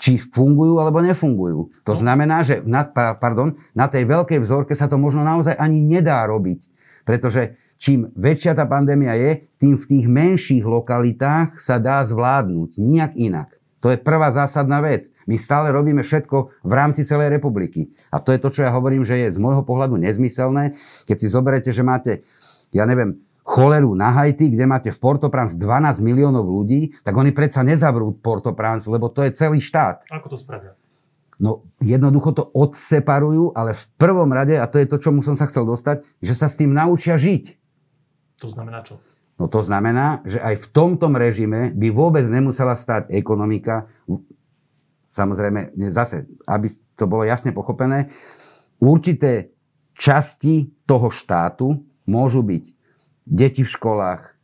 [0.00, 1.74] či fungujú alebo nefungujú.
[1.84, 2.00] To no.
[2.00, 2.86] znamená, že na,
[3.18, 6.70] pardon, na tej veľkej vzorke sa to možno naozaj ani nedá robiť.
[7.04, 12.80] Pretože čím väčšia tá pandémia je, tým v tých menších lokalitách sa dá zvládnuť.
[12.80, 13.59] Nijak inak.
[13.80, 15.08] To je prvá zásadná vec.
[15.24, 17.92] My stále robíme všetko v rámci celej republiky.
[18.12, 20.76] A to je to, čo ja hovorím, že je z môjho pohľadu nezmyselné.
[21.08, 22.12] Keď si zoberete, že máte,
[22.76, 27.64] ja neviem, choleru na Haiti, kde máte v Port-au-Prince 12 miliónov ľudí, tak oni predsa
[27.64, 30.06] nezavrú Port-au-Prince, lebo to je celý štát.
[30.12, 30.76] Ako to spravia?
[31.40, 35.48] No jednoducho to odseparujú, ale v prvom rade, a to je to, čomu som sa
[35.48, 37.56] chcel dostať, že sa s tým naučia žiť.
[38.44, 39.00] To znamená čo?
[39.40, 43.88] No to znamená, že aj v tomto režime by vôbec nemusela stať ekonomika.
[45.08, 48.12] Samozrejme, zase, aby to bolo jasne pochopené,
[48.76, 49.48] určité
[49.96, 52.64] časti toho štátu môžu byť
[53.24, 54.36] deti v školách,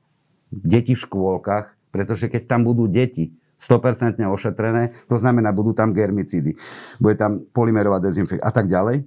[0.48, 6.56] deti v škôlkach, pretože keď tam budú deti 100% ošetrené, to znamená, budú tam germicídy,
[7.00, 9.04] bude tam polymerová dezinfekcia a tak ďalej,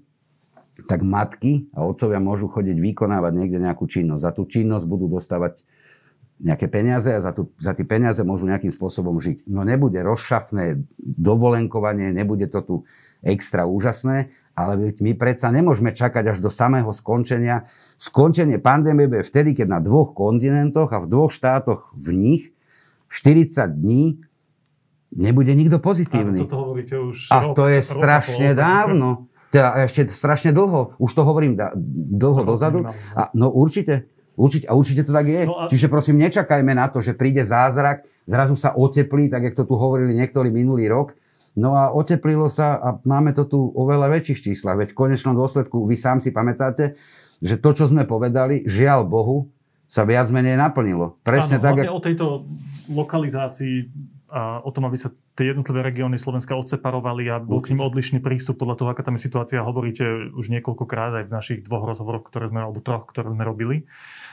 [0.88, 4.22] tak matky a otcovia môžu chodiť vykonávať niekde nejakú činnosť.
[4.24, 5.68] Za tú činnosť budú dostávať
[6.40, 9.44] nejaké peniaze a za, tú, za tie peniaze môžu nejakým spôsobom žiť.
[9.52, 12.76] No nebude rozšafné dovolenkovanie, nebude to tu
[13.20, 17.68] extra úžasné, ale my predsa nemôžeme čakať až do samého skončenia.
[18.00, 22.44] Skončenie pandémie bude vtedy, keď na dvoch kontinentoch a v dvoch štátoch v nich
[23.12, 24.24] 40 dní
[25.12, 26.46] nebude nikto pozitívny.
[26.46, 29.10] toto hovoríte už a rok, to je strašne rok, dávno.
[29.50, 30.94] Teda ešte strašne dlho.
[31.02, 31.74] Už to hovorím da,
[32.14, 32.86] dlho dozadu.
[33.18, 34.06] A, no určite.
[34.40, 35.44] Určite, a určite to tak je.
[35.44, 35.64] No a...
[35.68, 39.76] Čiže prosím, nečakajme na to, že príde zázrak, zrazu sa oteplí, tak jak to tu
[39.76, 41.12] hovorili niektorí minulý rok
[41.58, 44.78] No a oteplilo sa a máme to tu oveľa väčších číslach.
[44.78, 46.96] Veď v konečnom dôsledku, vy sám si pamätáte,
[47.44, 49.52] že to, čo sme povedali, žiaľ Bohu,
[49.90, 51.18] sa viac menej naplnilo.
[51.26, 51.90] Presne Áno, tak, ak...
[51.90, 52.26] o tejto
[52.94, 53.90] lokalizácii
[54.30, 58.22] a o tom, aby sa tie jednotlivé regióny Slovenska odseparovali a bol k ním odlišný
[58.22, 59.66] prístup podľa toho, aká tam je situácia.
[59.66, 63.90] Hovoríte už niekoľkokrát aj v našich dvoch rozhovoroch, ktoré sme, alebo troch, ktoré sme robili.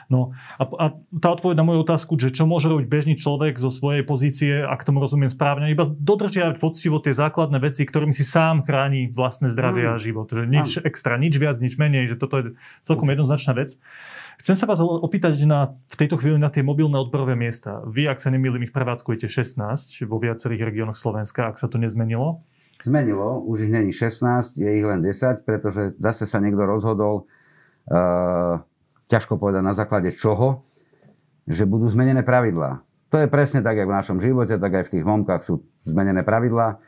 [0.07, 0.85] No a, a
[1.19, 4.87] tá odpoveď na moju otázku, že čo môže robiť bežný človek zo svojej pozície, ak
[4.87, 9.91] tomu rozumiem správne, iba dodržiavať poctivo tie základné veci, ktorými si sám chráni vlastné zdravie
[9.91, 9.91] mm.
[9.91, 10.31] a život.
[10.31, 10.83] Že nič mm.
[10.87, 12.45] extra, nič viac, nič menej, že toto je
[12.87, 13.75] celkom jednoznačná vec.
[14.37, 17.81] Chcem sa vás opýtať na, v tejto chvíli na tie mobilné odberové miesta.
[17.89, 19.59] Vy, ak sa nemýlim, ich prevádzkujete 16
[20.05, 22.45] vo viacerých regiónoch Slovenska, ak sa to nezmenilo?
[22.85, 27.25] Zmenilo, už ich není 16, je ich len 10, pretože zase sa niekto rozhodol,
[27.89, 28.61] uh,
[29.07, 30.67] ťažko povedať na základe čoho,
[31.47, 32.83] že budú zmenené pravidlá.
[33.15, 36.27] To je presne tak, jak v našom živote, tak aj v tých momkách sú zmenené
[36.27, 36.83] pravidlá,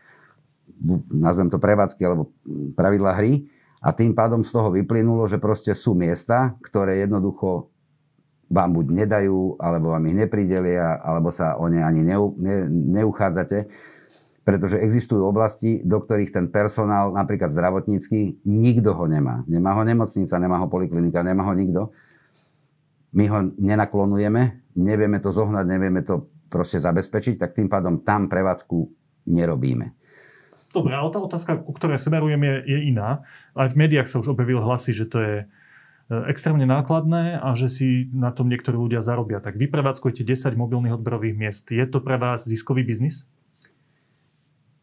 [1.15, 2.35] nazvem to prevádzky alebo
[2.75, 3.47] pravidlá hry
[3.79, 7.71] a tým pádom z toho vyplynulo, že proste sú miesta, ktoré jednoducho
[8.49, 12.65] vám buď nedajú, alebo vám ich nepridelia, alebo sa o ne ani neu, ne,
[12.97, 13.69] neuchádzate.
[14.49, 19.45] Pretože existujú oblasti, do ktorých ten personál, napríklad zdravotnícky, nikto ho nemá.
[19.45, 21.93] Nemá ho nemocnica, nemá ho poliklinika, nemá ho nikto.
[23.13, 28.89] My ho nenaklonujeme, nevieme to zohnať, nevieme to proste zabezpečiť, tak tým pádom tam prevádzku
[29.29, 29.93] nerobíme.
[30.73, 33.29] Dobre, ale tá otázka, ku ktorej smerujem, je, je iná.
[33.53, 35.47] Aj v médiách sa už objavil hlasy, že to je e,
[36.29, 39.45] extrémne nákladné a že si na tom niektorí ľudia zarobia.
[39.45, 41.69] Tak vy prevádzkujete 10 mobilných odberových miest.
[41.69, 43.29] Je to pre vás ziskový biznis?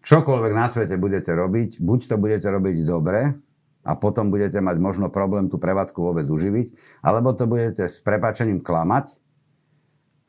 [0.05, 3.33] Čokoľvek na svete budete robiť, buď to budete robiť dobre
[3.81, 8.61] a potom budete mať možno problém tú prevádzku vôbec uživiť, alebo to budete s prepačením
[8.61, 9.17] klamať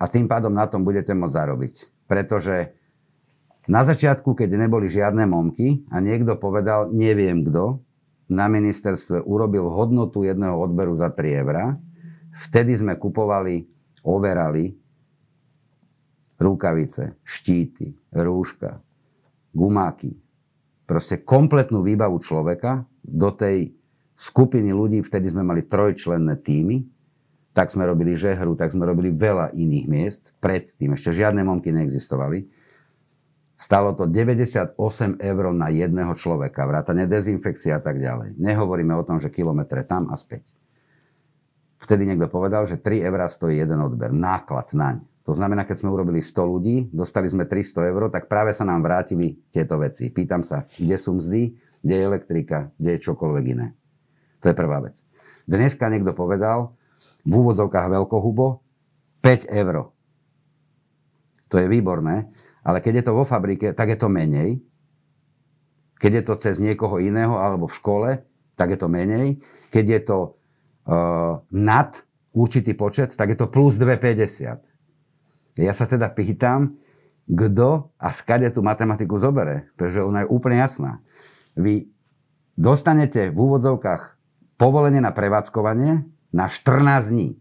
[0.00, 1.74] a tým pádom na tom budete môcť zarobiť.
[2.08, 2.72] Pretože
[3.68, 7.84] na začiatku, keď neboli žiadne momky a niekto povedal, neviem kto,
[8.32, 11.76] na ministerstve urobil hodnotu jedného odberu za 3 eurá,
[12.48, 13.68] vtedy sme kupovali,
[14.08, 14.72] overali
[16.40, 18.85] rukavice, štíty, rúška,
[19.56, 20.12] gumáky.
[20.84, 23.72] Proste kompletnú výbavu človeka do tej
[24.12, 26.84] skupiny ľudí, vtedy sme mali trojčlenné týmy,
[27.56, 30.92] tak sme robili žehru, tak sme robili veľa iných miest predtým.
[30.92, 32.44] Ešte žiadne momky neexistovali.
[33.56, 34.76] Stalo to 98
[35.16, 38.36] eur na jedného človeka, vrátane dezinfekcia a tak ďalej.
[38.36, 40.52] Nehovoríme o tom, že kilometre tam a späť.
[41.80, 44.12] Vtedy niekto povedal, že 3 eur stojí jeden odber.
[44.12, 45.15] Náklad naň.
[45.26, 48.86] To znamená, keď sme urobili 100 ľudí, dostali sme 300 eur, tak práve sa nám
[48.86, 50.06] vrátili tieto veci.
[50.14, 51.50] Pýtam sa, kde sú mzdy,
[51.82, 53.74] kde je elektrika, kde je čokoľvek iné.
[54.46, 55.02] To je prvá vec.
[55.50, 56.78] Dneska niekto povedal,
[57.26, 58.62] v úvodzovkách veľkohubo,
[59.18, 59.90] 5 eur.
[61.50, 62.30] To je výborné,
[62.62, 64.62] ale keď je to vo fabrike, tak je to menej.
[65.98, 68.10] Keď je to cez niekoho iného alebo v škole,
[68.54, 69.42] tak je to menej.
[69.74, 70.18] Keď je to
[70.86, 71.98] uh, nad
[72.30, 74.75] určitý počet, tak je to plus 2,50.
[75.56, 76.76] Ja sa teda pýtam,
[77.26, 81.02] kto a skade tú matematiku zobere, pretože ona je úplne jasná.
[81.58, 81.90] Vy
[82.54, 84.16] dostanete v úvodzovkách
[84.60, 87.40] povolenie na prevádzkovanie na 14 dní.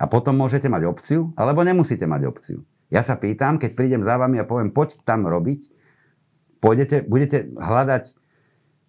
[0.00, 2.58] A potom môžete mať opciu, alebo nemusíte mať opciu.
[2.90, 5.70] Ja sa pýtam, keď prídem za vami a poviem, poď tam robiť,
[6.58, 8.16] pôjdete, budete hľadať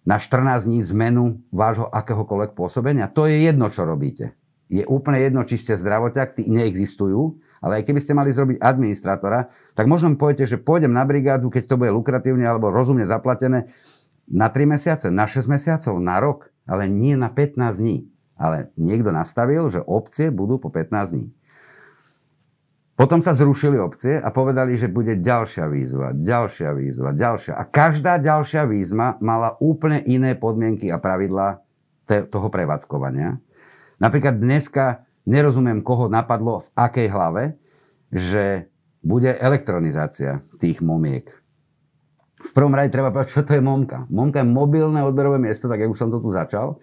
[0.04, 3.08] na 14 dní zmenu vášho akéhokoľvek pôsobenia.
[3.14, 4.36] To je jedno, čo robíte.
[4.68, 9.48] Je úplne jedno, či ste zdravoťak, tí neexistujú, ale aj keby ste mali zrobiť administrátora,
[9.72, 13.72] tak možno mi poviete, že pôjdem na brigádu, keď to bude lukratívne alebo rozumne zaplatené,
[14.28, 18.08] na 3 mesiace, na 6 mesiacov, na rok, ale nie na 15 dní.
[18.36, 21.26] Ale niekto nastavil, že opcie budú po 15 dní.
[22.94, 27.58] Potom sa zrušili opcie a povedali, že bude ďalšia výzva, ďalšia výzva, ďalšia.
[27.58, 31.64] A každá ďalšia výzva mala úplne iné podmienky a pravidlá
[32.06, 33.42] toho prevádzkovania.
[33.98, 37.42] Napríklad dneska nerozumiem, koho napadlo v akej hlave,
[38.12, 38.68] že
[39.04, 41.28] bude elektronizácia tých momiek.
[42.44, 44.04] V prvom rade treba povedať, čo to je momka.
[44.12, 46.76] Momka je mobilné odberové miesto, tak jak už som to tu začal.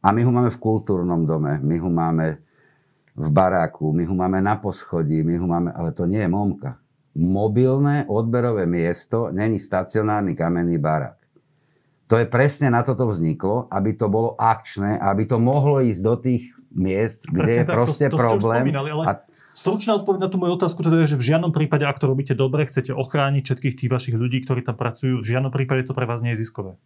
[0.00, 2.40] A my ho máme v kultúrnom dome, my ho máme
[3.12, 6.80] v baráku, my ho máme na poschodí, my ho máme, ale to nie je momka.
[7.12, 11.20] Mobilné odberové miesto není stacionárny kamenný barák.
[12.08, 16.14] To je presne na toto vzniklo, aby to bolo akčné, aby to mohlo ísť do
[16.16, 18.64] tých miest, kde presne je tak, proste to, to problém.
[18.72, 18.90] ale...
[19.06, 19.12] A
[19.52, 22.32] Stručná odpoveď na tú moju otázku teda je, že v žiadnom prípade, ak to robíte
[22.32, 26.08] dobre, chcete ochrániť všetkých tých vašich ľudí, ktorí tam pracujú, v žiadnom prípade to pre
[26.08, 26.80] vás nie je ziskové.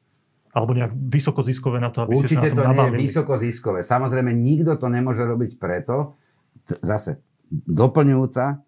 [0.50, 2.82] Alebo nejak vysokoziskové na to, aby Určite ste sa na to nabavili.
[2.82, 3.78] nie je vysokoziskové.
[3.86, 6.18] Samozrejme, nikto to nemôže robiť preto,
[6.66, 7.22] t- zase
[7.70, 8.58] doplňujúca,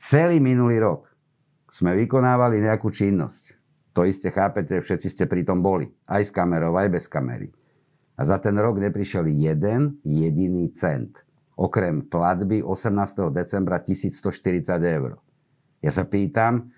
[0.00, 1.12] celý minulý rok
[1.68, 3.60] sme vykonávali nejakú činnosť.
[3.92, 5.92] To iste chápete, všetci ste pri tom boli.
[6.08, 7.52] Aj s kamerou, aj bez kamery.
[8.16, 11.24] A za ten rok neprišiel jeden jediný cent.
[11.56, 13.32] Okrem platby 18.
[13.32, 15.20] decembra 1140 eur.
[15.82, 16.72] Ja sa pýtam,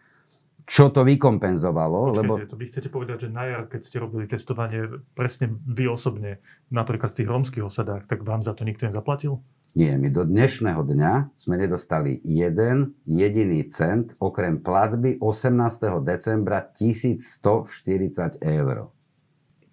[0.65, 2.17] čo to vykompenzovalo.
[2.17, 2.33] Počkejte, lebo...
[2.49, 6.41] to vy chcete povedať, že na jar, keď ste robili testovanie presne vy osobne,
[6.73, 9.45] napríklad v tých rómskych osadách, tak vám za to nikto nezaplatil?
[9.75, 15.99] Nie, my do dnešného dňa sme nedostali jeden jediný cent, okrem platby 18.
[16.01, 18.77] decembra 1140 eur.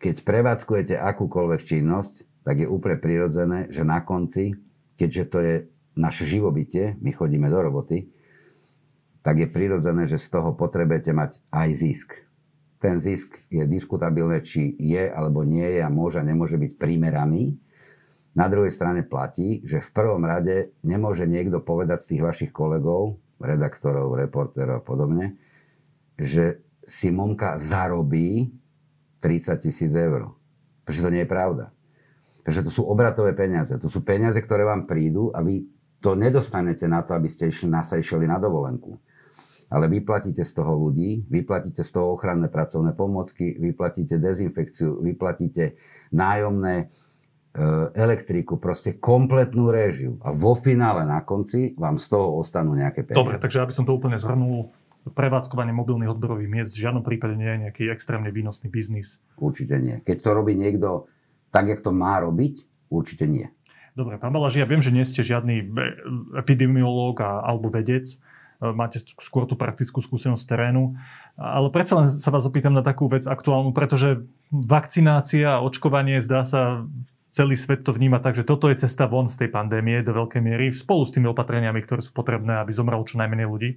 [0.01, 4.57] Keď prevádzkujete akúkoľvek činnosť, tak je úplne prirodzené, že na konci,
[4.97, 5.55] keďže to je
[5.93, 8.09] naše živobytie, my chodíme do roboty,
[9.21, 12.09] tak je prirodzené, že z toho potrebujete mať aj zisk.
[12.81, 17.61] Ten zisk je diskutabilné, či je alebo nie je a môže a nemôže byť primeraný.
[18.33, 23.21] Na druhej strane platí, že v prvom rade nemôže niekto povedať z tých vašich kolegov,
[23.37, 25.37] redaktorov, reportérov a podobne,
[26.17, 28.49] že si Momka zarobí
[29.21, 30.33] 30 tisíc eur.
[30.83, 31.69] Pretože to nie je pravda.
[32.41, 33.77] Pretože to sú obratové peniaze.
[33.77, 35.69] To sú peniaze, ktoré vám prídu a vy
[36.01, 38.97] to nedostanete na to, aby ste išli, na, išli na dovolenku
[39.71, 45.79] ale vyplatíte z toho ľudí, vyplatíte z toho ochranné pracovné pomocky, vyplatíte dezinfekciu, vyplatíte
[46.11, 46.85] nájomné e,
[47.95, 50.19] elektriku, proste kompletnú réžiu.
[50.27, 53.23] A vo finále na konci vám z toho ostanú nejaké peniaze.
[53.23, 54.75] Dobre, takže aby som to úplne zhrnul,
[55.07, 59.17] prevádzkovanie mobilných odberových miest v žiadnom prípade nie je nejaký extrémne výnosný biznis.
[59.39, 59.95] Určite nie.
[60.05, 61.09] Keď to robí niekto
[61.49, 63.49] tak, jak to má robiť, určite nie.
[63.97, 65.67] Dobre, pán Balaži, ja viem, že nie ste žiadny
[66.37, 68.07] epidemiológ alebo vedec,
[68.61, 70.93] E, máte skôr tú praktickú skúsenosť terénu.
[71.35, 74.21] Ale predsa len sa vás opýtam na takú vec aktuálnu, pretože
[74.53, 76.85] vakcinácia a očkovanie zdá sa
[77.33, 80.41] celý svet to vníma tak, že toto je cesta von z tej pandémie do veľkej
[80.43, 83.69] miery spolu s tými opatreniami, ktoré sú potrebné, aby zomrelo čo najmenej ľudí.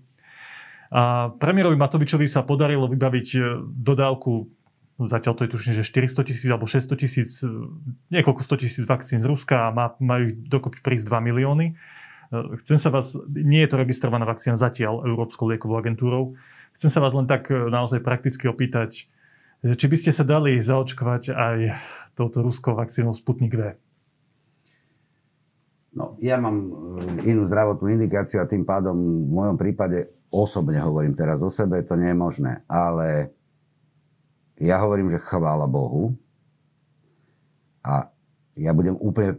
[0.94, 4.46] A premiérovi Matovičovi sa podarilo vybaviť e, dodávku
[5.02, 7.50] zatiaľ to je tuším, že 400 tisíc alebo 600 tisíc, e,
[8.14, 11.74] niekoľko 100 tisíc vakcín z Ruska a má, majú dokopy prísť 2 milióny.
[11.74, 16.38] Eh, chcem sa vás, nie je to registrovaná vakcína zatiaľ Európskou liekovou agentúrou,
[16.78, 19.10] chcem sa vás len tak naozaj prakticky opýtať,
[19.64, 21.56] či by ste sa dali zaočkovať aj
[22.14, 23.74] touto ruskou vakcínou Sputnik V?
[25.94, 26.56] No, ja mám
[27.22, 31.86] eh, inú zdravotnú indikáciu a tým pádom v mojom prípade osobne hovorím teraz o sebe,
[31.86, 32.52] to nie je možné.
[32.66, 33.30] Ale
[34.58, 36.18] ja hovorím, že chvála Bohu
[37.86, 38.10] a
[38.58, 39.38] ja budem úplne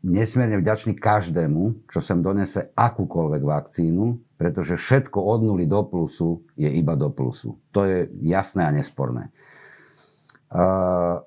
[0.00, 6.68] nesmierne vďačný každému, čo sem donese akúkoľvek vakcínu, pretože všetko od nuly do plusu je
[6.72, 7.60] iba do plusu.
[7.76, 9.28] To je jasné a nesporné.
[10.48, 11.20] Uh,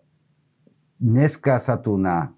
[0.97, 2.33] dneska sa tu na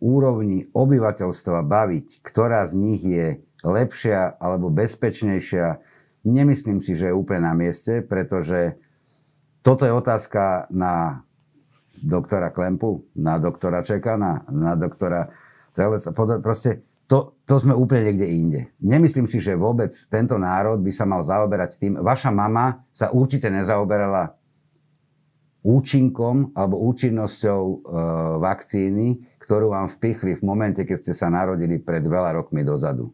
[0.00, 5.80] úrovni obyvateľstva baviť, ktorá z nich je lepšia alebo bezpečnejšia,
[6.26, 8.76] nemyslím si, že je úplne na mieste, pretože
[9.64, 11.24] toto je otázka na
[11.96, 15.32] doktora Klempu, na doktora Čekana, na doktora
[16.12, 18.60] pod, proste to, to sme úplne niekde inde.
[18.82, 22.02] Nemyslím si, že vôbec tento národ by sa mal zaoberať tým.
[22.02, 24.34] Vaša mama sa určite nezaoberala
[25.66, 27.76] účinkom alebo účinnosťou e,
[28.38, 33.10] vakcíny, ktorú vám vpichli v momente, keď ste sa narodili pred veľa rokmi dozadu.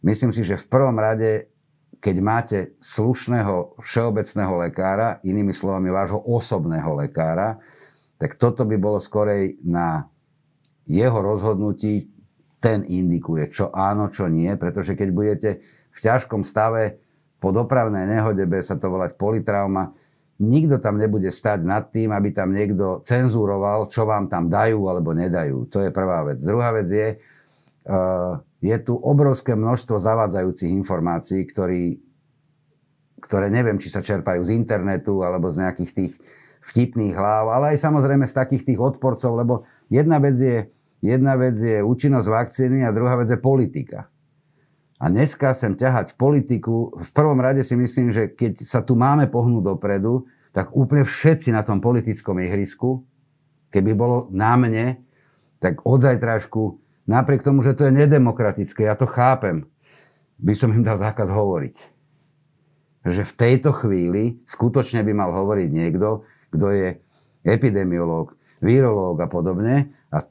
[0.00, 1.52] Myslím si, že v prvom rade,
[2.00, 7.60] keď máte slušného všeobecného lekára, inými slovami vášho osobného lekára,
[8.16, 10.08] tak toto by bolo skorej na
[10.88, 12.08] jeho rozhodnutí
[12.58, 15.50] ten indikuje, čo áno, čo nie, pretože keď budete
[15.92, 16.98] v ťažkom stave
[17.38, 19.94] po dopravnej nehode, bude sa to volať politrauma,
[20.38, 25.14] nikto tam nebude stať nad tým, aby tam niekto cenzuroval, čo vám tam dajú alebo
[25.14, 25.66] nedajú.
[25.70, 26.38] To je prvá vec.
[26.42, 27.08] Druhá vec je,
[27.90, 31.98] uh, je tu obrovské množstvo zavádzajúcich informácií, ktorý,
[33.18, 36.12] ktoré neviem, či sa čerpajú z internetu alebo z nejakých tých
[36.70, 40.58] vtipných hlav, ale aj samozrejme z takých tých odporcov, lebo jedna vec je
[40.98, 44.10] Jedna vec je účinnosť vakcíny a druhá vec je politika.
[44.98, 49.30] A dneska sem ťahať politiku, v prvom rade si myslím, že keď sa tu máme
[49.30, 53.06] pohnúť dopredu, tak úplne všetci na tom politickom ihrisku,
[53.70, 54.98] keby bolo na mne,
[55.62, 59.70] tak od zajtražku, napriek tomu, že to je nedemokratické, ja to chápem,
[60.42, 61.76] by som im dal zákaz hovoriť.
[63.06, 66.88] Že v tejto chvíli skutočne by mal hovoriť niekto, kto je
[67.46, 69.94] epidemiológ, virológ a podobne.
[70.10, 70.26] A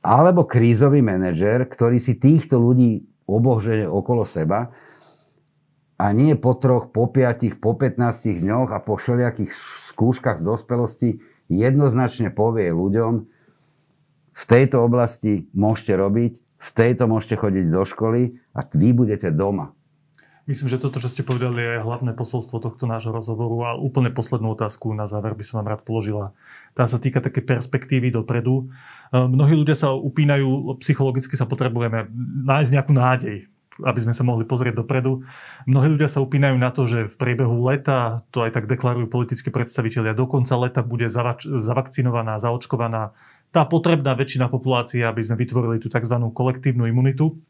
[0.00, 4.74] alebo krízový manažer, ktorý si týchto ľudí obohže okolo seba
[6.00, 9.52] a nie po troch, po piatich, po 15 dňoch a po všelijakých
[9.94, 11.10] skúškach z dospelosti
[11.52, 13.12] jednoznačne povie ľuďom,
[14.30, 19.76] v tejto oblasti môžete robiť, v tejto môžete chodiť do školy a vy budete doma.
[20.48, 24.56] Myslím, že toto, čo ste povedali, je hlavné posolstvo tohto nášho rozhovoru a úplne poslednú
[24.56, 26.32] otázku na záver by som vám rád položila.
[26.72, 28.66] Tá sa týka také perspektívy dopredu.
[29.12, 32.08] E, mnohí ľudia sa upínajú, psychologicky sa potrebujeme
[32.48, 33.38] nájsť nejakú nádej.
[33.80, 35.24] aby sme sa mohli pozrieť dopredu.
[35.64, 39.48] Mnohí ľudia sa upínajú na to, že v priebehu leta, to aj tak deklarujú politickí
[39.48, 43.16] predstavitelia, do konca leta bude zavakcinovaná, zaočkovaná
[43.50, 46.12] tá potrebná väčšina populácie, aby sme vytvorili tú tzv.
[46.12, 47.40] kolektívnu imunitu.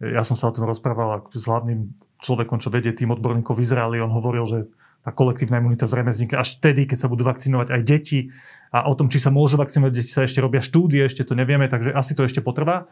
[0.00, 4.00] Ja som sa o tom rozprával s hlavným človekom, čo vedie tým odborníkov v Izraeli.
[4.00, 4.58] On hovoril, že
[5.02, 8.30] tá kolektívna imunita zrejme vznikne až vtedy, keď sa budú vakcinovať aj deti.
[8.70, 11.66] A o tom, či sa môžu vakcinovať deti, sa ešte robia štúdie, ešte to nevieme,
[11.66, 12.86] takže asi to ešte potrvá.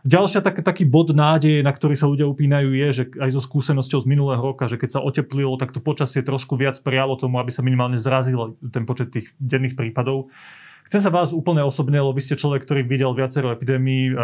[0.00, 4.00] Ďalšia tak, taký bod nádeje, na ktorý sa ľudia upínajú, je, že aj so skúsenosťou
[4.00, 7.52] z minulého roka, že keď sa oteplilo, tak to počasie trošku viac prijalo tomu, aby
[7.52, 10.32] sa minimálne zrazil ten počet tých denných prípadov.
[10.88, 14.16] Chcem sa vás úplne osobne, lebo vy ste človek, ktorý videl viacero epidémií,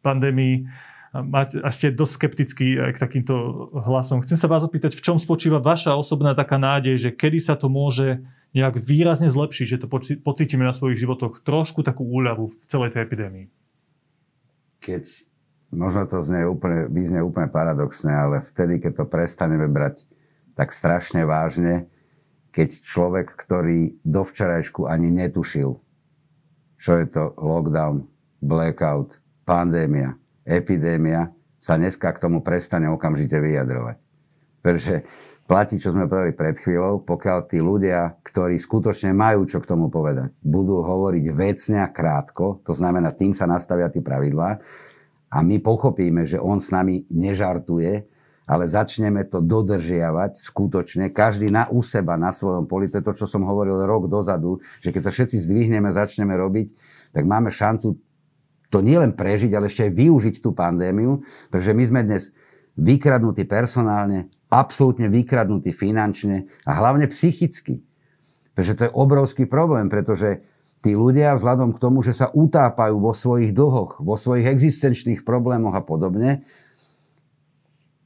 [0.00, 0.64] pandémií,
[1.12, 4.24] a ste dosť skeptickí k takýmto hlasom.
[4.24, 7.68] Chcem sa vás opýtať, v čom spočíva vaša osobná taká nádej, že kedy sa to
[7.68, 8.24] môže
[8.56, 9.92] nejak výrazne zlepšiť, že to
[10.24, 13.46] pocítime na svojich životoch trošku takú úľavu v celej tej epidémii?
[14.80, 15.04] Keď
[15.72, 20.08] možno to znie úplne, vyznie úplne paradoxne, ale vtedy, keď to prestaneme brať
[20.56, 21.92] tak strašne vážne,
[22.52, 25.80] keď človek, ktorý do včerajšku ani netušil,
[26.76, 28.04] čo je to lockdown,
[28.44, 29.16] blackout,
[29.48, 31.30] pandémia, epidémia,
[31.62, 34.02] sa dneska k tomu prestane okamžite vyjadrovať.
[34.62, 35.06] Pretože
[35.46, 39.86] platí, čo sme povedali pred chvíľou, pokiaľ tí ľudia, ktorí skutočne majú čo k tomu
[39.86, 44.58] povedať, budú hovoriť vecne a krátko, to znamená, tým sa nastavia tie pravidlá
[45.32, 48.10] a my pochopíme, že on s nami nežartuje,
[48.42, 52.90] ale začneme to dodržiavať skutočne, každý na u seba, na svojom poli.
[52.90, 56.74] To je to, čo som hovoril rok dozadu, že keď sa všetci zdvihneme, začneme robiť,
[57.14, 57.96] tak máme šancu
[58.72, 61.20] to nielen prežiť, ale ešte aj využiť tú pandémiu,
[61.52, 62.32] pretože my sme dnes
[62.80, 67.84] vykradnutí personálne, absolútne vykradnutí finančne a hlavne psychicky.
[68.56, 70.40] Pretože to je obrovský problém, pretože
[70.80, 75.76] tí ľudia vzhľadom k tomu, že sa utápajú vo svojich dlhoch, vo svojich existenčných problémoch
[75.76, 76.44] a podobne,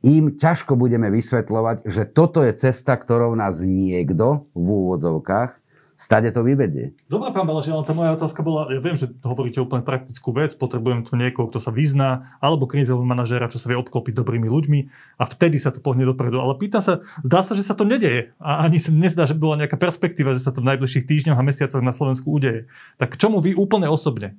[0.07, 5.66] im ťažko budeme vysvetľovať, že toto je cesta, ktorou nás niekto v úvodzovkách
[5.97, 6.93] stade to vyvedie.
[7.09, 10.53] Dobre, pán Balaži, ale tá moja otázka bola, ja viem, že hovoríte úplne praktickú vec,
[10.55, 14.81] potrebujem tu niekoho, kto sa vyzná, alebo krízového manažéra, čo sa vie obklopiť dobrými ľuďmi
[15.17, 16.37] a vtedy sa to pohne dopredu.
[16.39, 19.57] Ale pýta sa, zdá sa, že sa to nedeje a ani sa nezdá, že bola
[19.65, 22.69] nejaká perspektíva, že sa to v najbližších týždňoch a mesiacoch na Slovensku udeje.
[23.01, 24.37] Tak čomu vy úplne osobne?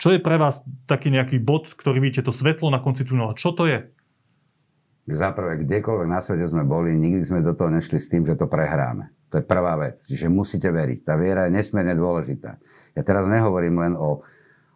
[0.00, 3.36] Čo je pre vás taký nejaký bod, ktorý vidíte to svetlo na konci tunela?
[3.36, 3.92] Čo to je?
[5.14, 8.38] Za prvé, kdekoľvek na svete sme boli, nikdy sme do toho nešli s tým, že
[8.38, 9.10] to prehráme.
[9.30, 10.02] To je prvá vec.
[10.02, 11.06] Čiže musíte veriť.
[11.06, 12.58] Tá viera je nesmierne dôležitá.
[12.98, 14.22] Ja teraz nehovorím len o,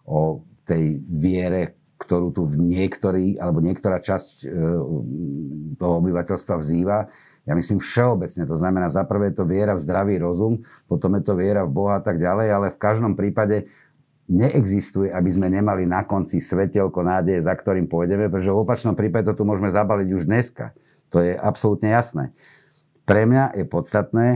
[0.07, 4.47] o tej viere, ktorú tu niektorý, alebo niektorá časť e,
[5.79, 7.09] toho obyvateľstva vzýva.
[7.45, 8.45] Ja myslím všeobecne.
[8.45, 10.61] To znamená, za prvé je to viera v zdravý rozum,
[10.91, 13.71] potom je to viera v Boha a tak ďalej, ale v každom prípade
[14.29, 19.29] neexistuje, aby sme nemali na konci svetelko nádeje, za ktorým pôjdeme, pretože v opačnom prípade
[19.29, 20.73] to tu môžeme zabaliť už dneska.
[21.13, 22.33] To je absolútne jasné.
[23.05, 24.27] Pre mňa je podstatné,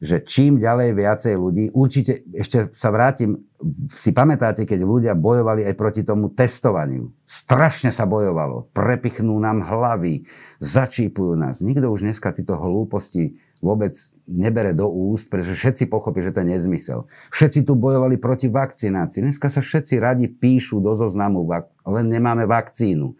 [0.00, 3.44] že čím ďalej viacej ľudí, určite ešte sa vrátim,
[3.92, 7.12] si pamätáte, keď ľudia bojovali aj proti tomu testovaniu.
[7.28, 8.72] Strašne sa bojovalo.
[8.72, 10.24] Prepichnú nám hlavy,
[10.64, 11.60] začípujú nás.
[11.60, 13.92] Nikto už dneska tieto hlúposti vôbec
[14.24, 17.04] nebere do úst, pretože všetci pochopí, že to je nezmysel.
[17.28, 19.20] Všetci tu bojovali proti vakcinácii.
[19.28, 21.44] Dneska sa všetci radi píšu do zoznamu,
[21.84, 23.12] len nemáme vakcínu.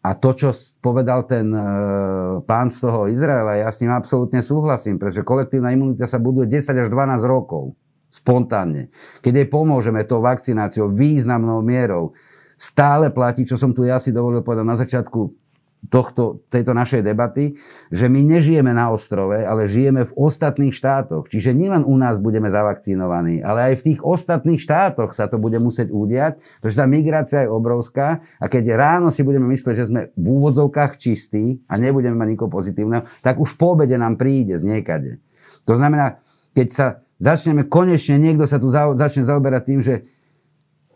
[0.00, 1.60] A to, čo povedal ten e,
[2.48, 6.72] pán z toho Izraela, ja s ním absolútne súhlasím, pretože kolektívna imunita sa buduje 10
[6.72, 7.76] až 12 rokov.
[8.08, 8.88] Spontánne.
[9.20, 12.16] Keď jej pomôžeme tou vakcináciou významnou mierou,
[12.56, 15.20] stále platí, čo som tu ja si dovolil povedať na začiatku
[15.88, 17.56] tohto, tejto našej debaty,
[17.88, 21.24] že my nežijeme na ostrove, ale žijeme v ostatných štátoch.
[21.32, 25.56] Čiže nielen u nás budeme zavakcinovaní, ale aj v tých ostatných štátoch sa to bude
[25.56, 30.00] musieť udiať, pretože tá migrácia je obrovská a keď ráno si budeme myslieť, že sme
[30.12, 34.68] v úvodzovkách čistí a nebudeme mať nikoho pozitívneho, tak už po obede nám príde z
[34.68, 35.16] niekade.
[35.64, 36.20] To znamená,
[36.52, 36.86] keď sa
[37.20, 39.94] začneme konečne, niekto sa tu začne zaoberať tým, že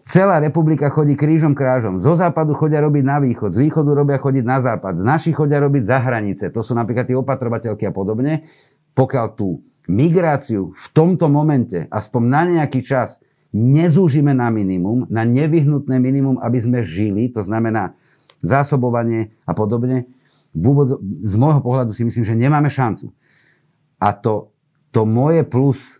[0.04, 1.96] Celá republika chodí krížom krážom.
[1.96, 5.88] Zo západu chodia robiť na východ, z východu robia chodiť na západ, naši chodia robiť
[5.88, 6.52] za hranice.
[6.52, 8.44] To sú napríklad tie opatrovateľky a podobne.
[8.92, 13.16] Pokiaľ tú migráciu v tomto momente, aspoň na nejaký čas,
[13.56, 17.96] nezúžime na minimum, na nevyhnutné minimum, aby sme žili, to znamená
[18.44, 20.04] zásobovanie a podobne,
[21.24, 23.08] z môjho pohľadu si myslím, že nemáme šancu.
[23.96, 24.52] A to,
[24.92, 25.98] to moje plus,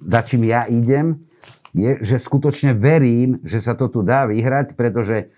[0.00, 1.27] za čím ja idem,
[1.78, 5.30] je, že skutočne verím, že sa to tu dá vyhrať, pretože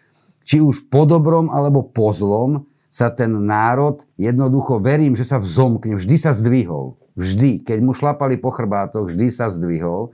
[0.48, 5.94] či už po dobrom alebo po zlom sa ten národ jednoducho verím, že sa vzomkne,
[6.00, 6.98] vždy sa zdvihol.
[7.14, 7.62] Vždy.
[7.62, 10.10] Keď mu šlapali po chrbátoch, vždy sa zdvihol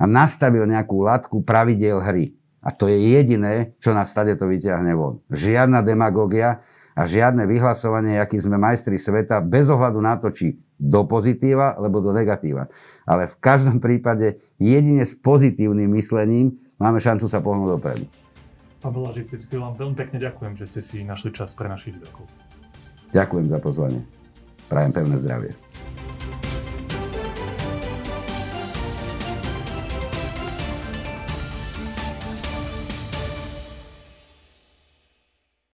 [0.00, 2.32] a nastavil nejakú latku pravidel hry.
[2.64, 5.20] A to je jediné, čo nás stade to vyťahne von.
[5.28, 6.64] Žiadna demagogia
[6.96, 12.00] a žiadne vyhlasovanie, aký sme majstri sveta, bez ohľadu na to, či do pozitíva, alebo
[12.00, 12.72] do negatíva.
[13.04, 18.04] Ale v každom prípade jedine s pozitívnym myslením máme šancu sa pohnúť dopredu.
[18.80, 22.24] Pán Belažic, vám veľmi pekne ďakujem, že ste si našli čas pre našich divákov.
[23.12, 24.00] Ďakujem za pozvanie.
[24.72, 25.52] Prajem pevné zdravie.